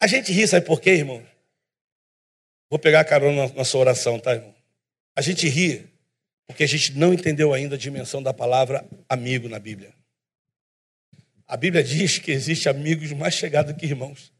[0.00, 1.20] A gente ri, sabe por quê, irmão?
[2.70, 4.54] Vou pegar a carona na sua oração, tá, irmão?
[5.16, 5.84] A gente ri
[6.46, 9.92] porque a gente não entendeu ainda a dimensão da palavra amigo na Bíblia.
[11.48, 14.32] A Bíblia diz que existe amigos mais chegados que irmãos.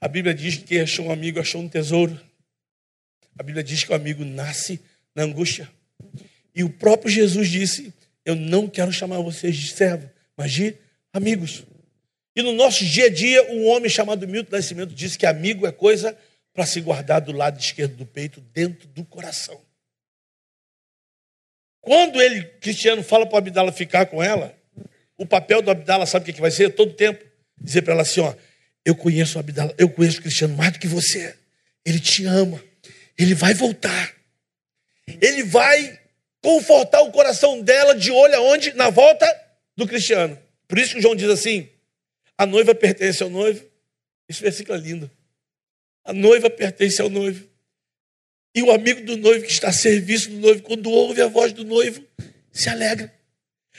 [0.00, 2.18] A Bíblia diz que quem achou um amigo achou um tesouro.
[3.38, 4.80] A Bíblia diz que o amigo nasce
[5.14, 5.68] na angústia.
[6.54, 7.92] E o próprio Jesus disse:
[8.24, 10.76] Eu não quero chamar vocês de servo, mas de
[11.12, 11.64] amigos.
[12.34, 15.72] E no nosso dia a dia, um homem chamado Milton Nascimento disse que amigo é
[15.72, 16.16] coisa
[16.52, 19.60] para se guardar do lado esquerdo do peito, dentro do coração.
[21.80, 24.56] Quando ele, Cristiano, fala para o Abdala ficar com ela,
[25.16, 26.74] o papel do Abdala, sabe o que vai ser?
[26.74, 27.24] Todo tempo.
[27.60, 28.34] Dizer para ela assim: ó,
[28.88, 31.36] eu conheço o Abdala, eu conheço o Cristiano mais do que você.
[31.84, 32.64] Ele te ama.
[33.18, 34.14] Ele vai voltar.
[35.20, 36.00] Ele vai
[36.42, 38.72] confortar o coração dela de olho aonde?
[38.72, 39.26] Na volta
[39.76, 40.38] do Cristiano.
[40.66, 41.68] Por isso que o João diz assim:
[42.38, 43.62] a noiva pertence ao noivo.
[44.26, 45.10] Esse versículo é lindo.
[46.02, 47.46] A noiva pertence ao noivo.
[48.54, 51.52] E o amigo do noivo que está a serviço do noivo, quando ouve a voz
[51.52, 52.02] do noivo,
[52.50, 53.12] se alegra.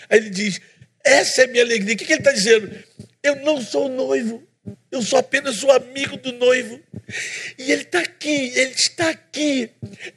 [0.08, 0.62] Aí ele diz:
[1.04, 1.96] Essa é minha alegria.
[1.96, 2.72] O que ele está dizendo?
[3.24, 4.48] Eu não sou noivo,
[4.92, 6.80] eu sou apenas o amigo do noivo.
[7.58, 9.72] E ele está aqui, ele está aqui.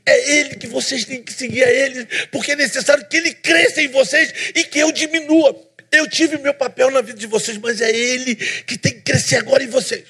[0.05, 3.83] É ele que vocês têm que seguir a ele, porque é necessário que ele cresça
[3.83, 5.71] em vocês e que eu diminua.
[5.91, 9.37] Eu tive meu papel na vida de vocês, mas é ele que tem que crescer
[9.37, 10.07] agora em vocês.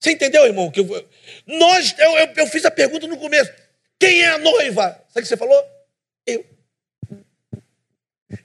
[0.00, 0.70] Você entendeu, irmão?
[0.70, 1.08] Que eu,
[1.46, 3.52] nós, eu, eu, eu fiz a pergunta no começo:
[3.98, 4.90] quem é a noiva?
[5.08, 5.64] Sabe o que você falou?
[6.26, 6.44] Eu.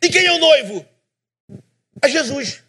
[0.01, 0.85] E quem é o noivo?
[2.01, 2.63] É Jesus.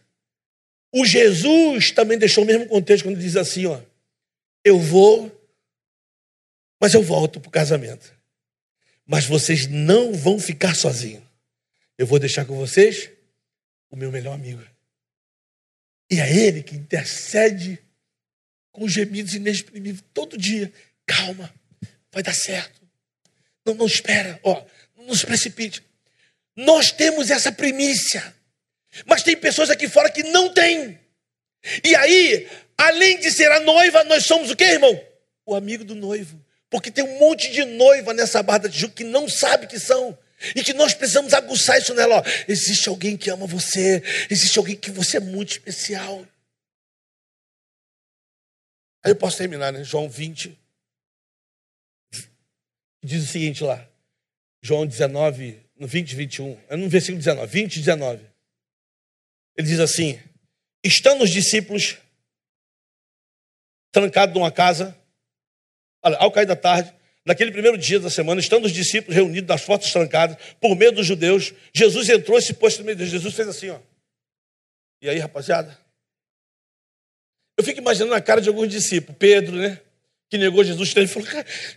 [0.93, 3.80] O Jesus também deixou o mesmo contexto quando diz assim, ó,
[4.62, 5.30] eu vou,
[6.80, 8.14] mas eu volto para o casamento.
[9.07, 11.24] Mas vocês não vão ficar sozinhos.
[11.97, 13.11] Eu vou deixar com vocês
[13.90, 14.62] o meu melhor amigo.
[16.11, 17.78] E é ele que intercede
[18.70, 20.72] com gemidos inexprimíveis todo dia.
[21.07, 21.53] Calma,
[22.11, 22.80] vai dar certo.
[23.64, 24.64] Não, não espera, ó,
[24.97, 25.82] não se precipite.
[26.57, 28.34] Nós temos essa primícia.
[29.07, 30.99] Mas tem pessoas aqui fora que não têm.
[31.84, 35.01] E aí, além de ser a noiva, nós somos o que, irmão?
[35.47, 36.43] O amigo do noivo.
[36.68, 40.16] Porque tem um monte de noiva nessa barra de Tijuca que não sabe que são.
[40.57, 42.16] E que nós precisamos aguçar isso nela.
[42.18, 42.22] Ó.
[42.49, 44.03] Existe alguém que ama você.
[44.28, 46.26] Existe alguém que você é muito especial.
[49.05, 49.84] Aí eu posso terminar, né?
[49.84, 50.59] João 20.
[53.05, 53.86] Diz o seguinte lá.
[54.62, 56.61] João 19, no 20, 21.
[56.68, 57.53] É no versículo 19.
[57.53, 58.31] 20, 19.
[59.57, 60.20] Ele diz assim:
[60.84, 61.98] Estando os discípulos
[63.90, 64.96] trancados numa casa,
[66.03, 66.92] ao cair da tarde,
[67.24, 71.07] naquele primeiro dia da semana, estando os discípulos reunidos nas portas trancadas, por medo dos
[71.07, 73.12] judeus, Jesus entrou e se pôs no meio deles.
[73.12, 73.78] Jesus fez assim, ó.
[75.00, 75.78] E aí, rapaziada?
[77.57, 79.80] Eu fico imaginando a cara de alguns discípulos, Pedro, né?
[80.30, 81.28] Que negou Jesus, ele falou,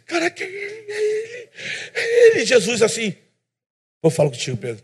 [0.06, 1.50] cara, quem é ele?
[1.94, 2.46] É ele.
[2.46, 3.16] Jesus assim,
[4.02, 4.84] vou falar contigo, Pedro.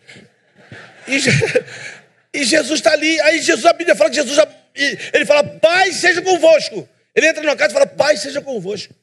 [1.08, 1.18] E,
[2.34, 4.38] e Jesus está ali, aí Jesus, a Bíblia fala que Jesus,
[5.14, 6.88] ele fala, Pai, seja convosco.
[7.14, 8.94] Ele entra na casa e fala, Pai, seja convosco.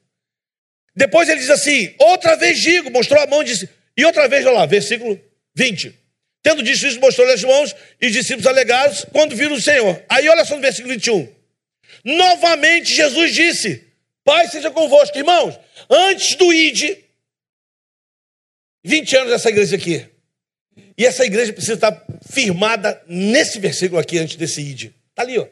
[0.96, 4.44] Depois ele diz assim, outra vez digo, mostrou a mão e disse, e outra vez,
[4.46, 5.20] olha lá, versículo
[5.54, 5.94] 20.
[6.42, 10.02] Tendo dito isso, mostrou-lhe as mãos e os discípulos alegados quando viram o Senhor.
[10.08, 11.32] Aí olha só no versículo 21.
[12.04, 13.84] Novamente Jesus disse,
[14.24, 15.16] Pai seja convosco.
[15.16, 15.58] Irmãos,
[15.90, 16.98] antes do ID,
[18.84, 20.06] 20 anos dessa igreja aqui.
[20.98, 24.90] E essa igreja precisa estar firmada nesse versículo aqui, antes desse id.
[25.10, 25.46] Está ali, ó.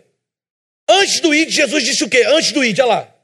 [0.88, 2.24] Antes do id, Jesus disse o quê?
[2.26, 3.14] Antes do id, olha lá.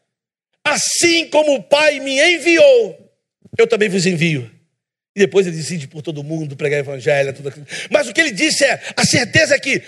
[0.64, 3.12] Assim como o Pai me enviou,
[3.59, 4.49] eu também vos envio.
[5.16, 7.66] E depois ele decide por todo mundo, pregar evangelho, tudo aquilo.
[7.91, 9.83] Mas o que ele disse é: a certeza é que,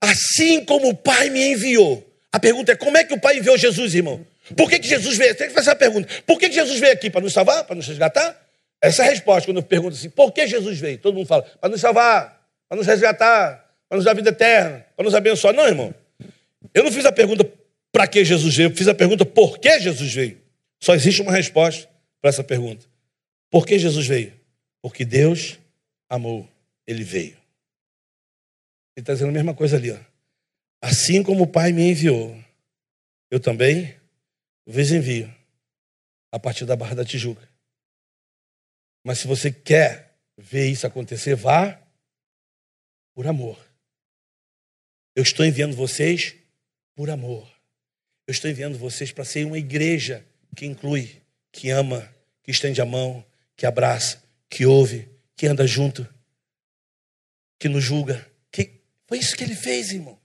[0.00, 2.08] assim como o Pai me enviou.
[2.30, 4.24] A pergunta é: como é que o Pai enviou Jesus, irmão?
[4.56, 5.34] Por que, que Jesus veio?
[5.34, 7.10] Tem que fazer a pergunta: por que, que Jesus veio aqui?
[7.10, 7.64] Para nos salvar?
[7.64, 8.40] Para nos resgatar?
[8.82, 10.98] Essa é a resposta quando eu pergunto assim: por que Jesus veio?
[10.98, 15.04] Todo mundo fala: para nos salvar, para nos resgatar, para nos dar vida eterna, para
[15.04, 15.54] nos abençoar.
[15.54, 15.94] Não, irmão.
[16.74, 17.48] Eu não fiz a pergunta
[17.92, 20.40] para que Jesus veio, eu fiz a pergunta por que Jesus veio.
[20.80, 21.88] Só existe uma resposta
[22.20, 22.86] para essa pergunta.
[23.50, 24.32] Por que Jesus veio?
[24.80, 25.58] Porque Deus
[26.08, 26.48] amou,
[26.86, 27.36] ele veio.
[28.96, 29.92] Ele está dizendo a mesma coisa ali.
[29.92, 29.98] Ó.
[30.80, 32.36] Assim como o Pai me enviou,
[33.30, 33.94] eu também
[34.66, 35.32] vos envio
[36.32, 37.51] a partir da Barra da Tijuca.
[39.04, 41.80] Mas se você quer ver isso acontecer, vá
[43.14, 43.58] por amor.
[45.14, 46.34] Eu estou enviando vocês
[46.94, 47.50] por amor.
[48.26, 50.24] Eu estou enviando vocês para ser uma igreja
[50.56, 52.08] que inclui, que ama,
[52.42, 53.24] que estende a mão,
[53.56, 56.08] que abraça, que ouve, que anda junto,
[57.58, 58.26] que nos julga.
[58.50, 58.80] Que...
[59.06, 60.18] Foi isso que ele fez, irmão.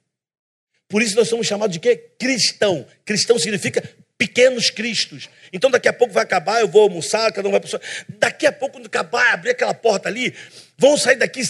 [0.87, 1.97] Por isso nós somos chamados de quê?
[2.17, 2.87] Cristão.
[3.03, 3.83] Cristão significa
[4.17, 5.29] pequenos cristos.
[5.53, 7.79] Então daqui a pouco vai acabar, eu vou almoçar, cada um vai para
[8.19, 10.33] Daqui a pouco, quando acabar, abrir aquela porta ali,
[10.77, 11.41] vão sair daqui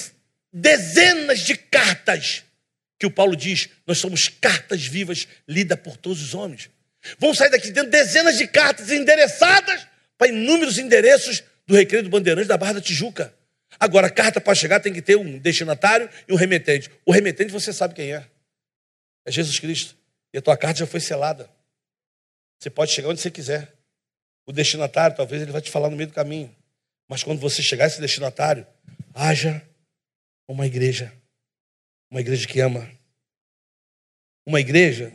[0.51, 2.43] dezenas de cartas
[2.99, 6.70] que o Paulo diz, nós somos cartas vivas lidas por todos os homens.
[7.20, 9.88] Vão sair daqui dentro dezenas de cartas endereçadas
[10.18, 13.34] para inúmeros endereços do Recreio do Bandeirante da Barra da Tijuca.
[13.80, 16.89] Agora, a carta para chegar tem que ter um destinatário e um remetente.
[17.05, 18.26] O remetente você sabe quem é.
[19.26, 19.95] É Jesus Cristo.
[20.34, 21.49] E a tua carta já foi selada.
[22.60, 23.74] Você pode chegar onde você quiser.
[24.45, 26.53] O destinatário, talvez ele vai te falar no meio do caminho.
[27.08, 28.66] Mas quando você chegar a esse destinatário,
[29.14, 29.62] haja
[30.47, 31.14] uma igreja.
[32.10, 32.89] Uma igreja que ama.
[34.45, 35.14] Uma igreja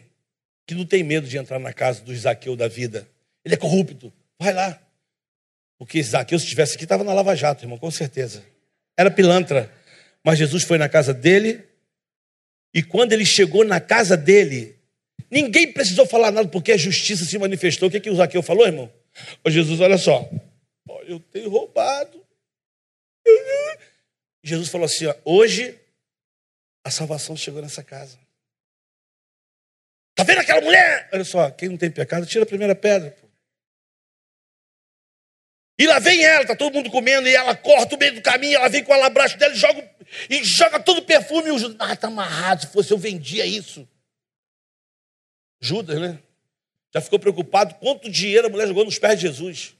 [0.66, 3.08] que não tem medo de entrar na casa do Zaqueu da vida.
[3.44, 4.12] Ele é corrupto.
[4.38, 4.80] Vai lá.
[5.78, 8.44] Porque Zaqueu, se estivesse aqui, estava na Lava Jato, irmão, com certeza.
[8.96, 9.72] Era pilantra.
[10.24, 11.66] Mas Jesus foi na casa dele.
[12.72, 14.78] E quando ele chegou na casa dele,
[15.32, 17.88] ninguém precisou falar nada, porque a justiça se manifestou.
[17.88, 18.92] O que, que o Zaqueu falou, irmão?
[19.42, 20.28] Ô Jesus, olha só.
[21.06, 22.24] Eu tenho roubado.
[24.44, 25.78] Jesus falou assim: ó, hoje
[26.84, 28.18] a salvação chegou nessa casa.
[30.10, 31.08] Está vendo aquela mulher?
[31.12, 33.12] Olha só, quem não tem pecado, tira a primeira pedra.
[33.12, 33.26] Pô.
[35.78, 38.56] E lá vem ela, está todo mundo comendo, e ela corta o meio do caminho,
[38.56, 39.90] ela vem com o alabraço dela e joga,
[40.28, 41.48] e joga todo o perfume.
[41.48, 43.88] E o Judas, ah, está amarrado, se fosse eu vendia isso.
[45.62, 46.20] Judas, né?
[46.92, 49.76] Já ficou preocupado quanto dinheiro a mulher jogou nos pés de Jesus.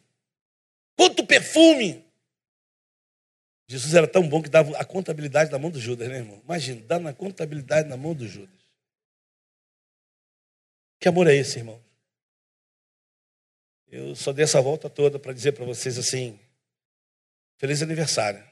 [0.96, 2.04] Quanto perfume.
[3.68, 6.40] Jesus era tão bom que dava a contabilidade na mão do Judas, né, irmão?
[6.44, 8.62] Imagina, dá na contabilidade na mão do Judas.
[11.00, 11.82] Que amor é esse, irmão?
[13.88, 16.38] Eu só dei essa volta toda para dizer para vocês assim:
[17.58, 18.42] feliz aniversário.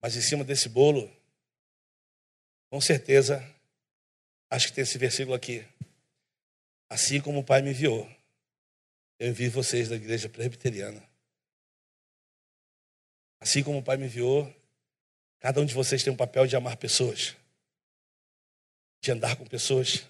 [0.00, 1.10] Mas em cima desse bolo,
[2.70, 3.44] com certeza,
[4.50, 5.64] acho que tem esse versículo aqui.
[6.88, 8.10] Assim como o Pai me enviou,
[9.18, 11.02] eu envio vocês da igreja presbiteriana.
[13.38, 14.52] Assim como o Pai me enviou,
[15.38, 17.36] cada um de vocês tem um papel de amar pessoas,
[19.00, 20.04] de andar com pessoas,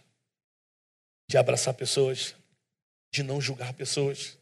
[1.28, 2.34] de abraçar pessoas,
[3.12, 4.38] de não julgar pessoas,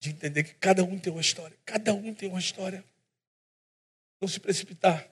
[0.00, 2.84] de entender que cada um tem uma história, cada um tem uma história.
[4.20, 5.08] Não se precipitar,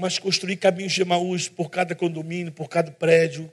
[0.00, 3.52] mas construir caminhos de Emaús por cada condomínio, por cada prédio,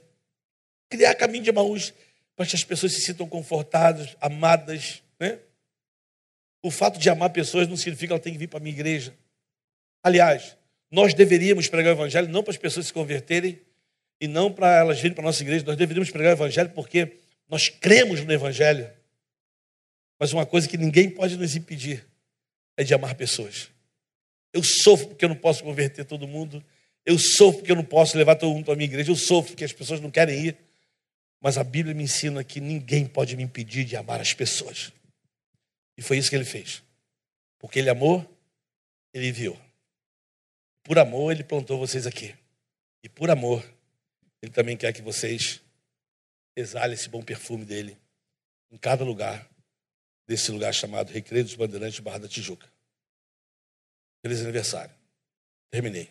[0.88, 1.92] criar caminho de Emaús
[2.34, 5.38] para que as pessoas se sintam confortadas, amadas, né?
[6.62, 8.74] O fato de amar pessoas não significa que ela tem que vir para a minha
[8.74, 9.14] igreja.
[10.02, 10.56] Aliás,
[10.90, 13.60] nós deveríamos pregar o evangelho não para as pessoas se converterem
[14.20, 17.18] e não para elas virem para a nossa igreja, nós deveríamos pregar o evangelho porque
[17.48, 18.90] nós cremos no evangelho.
[20.18, 22.04] Mas uma coisa que ninguém pode nos impedir
[22.76, 23.70] é de amar pessoas.
[24.52, 26.64] Eu sofro porque eu não posso converter todo mundo.
[27.04, 29.10] Eu sofro porque eu não posso levar todo mundo para a minha igreja.
[29.10, 30.58] Eu sofro porque as pessoas não querem ir.
[31.40, 34.92] Mas a Bíblia me ensina que ninguém pode me impedir de amar as pessoas.
[35.96, 36.82] E foi isso que ele fez.
[37.58, 38.26] Porque ele amou,
[39.12, 39.58] ele enviou.
[40.82, 42.34] Por amor, ele plantou vocês aqui.
[43.02, 43.64] E por amor,
[44.42, 45.60] ele também quer que vocês
[46.56, 47.96] exalem esse bom perfume dele
[48.70, 49.48] em cada lugar
[50.26, 52.70] desse lugar chamado Recreio dos Bandeirantes Barra da Tijuca.
[54.22, 54.94] Feliz aniversário.
[55.70, 56.10] Terminei.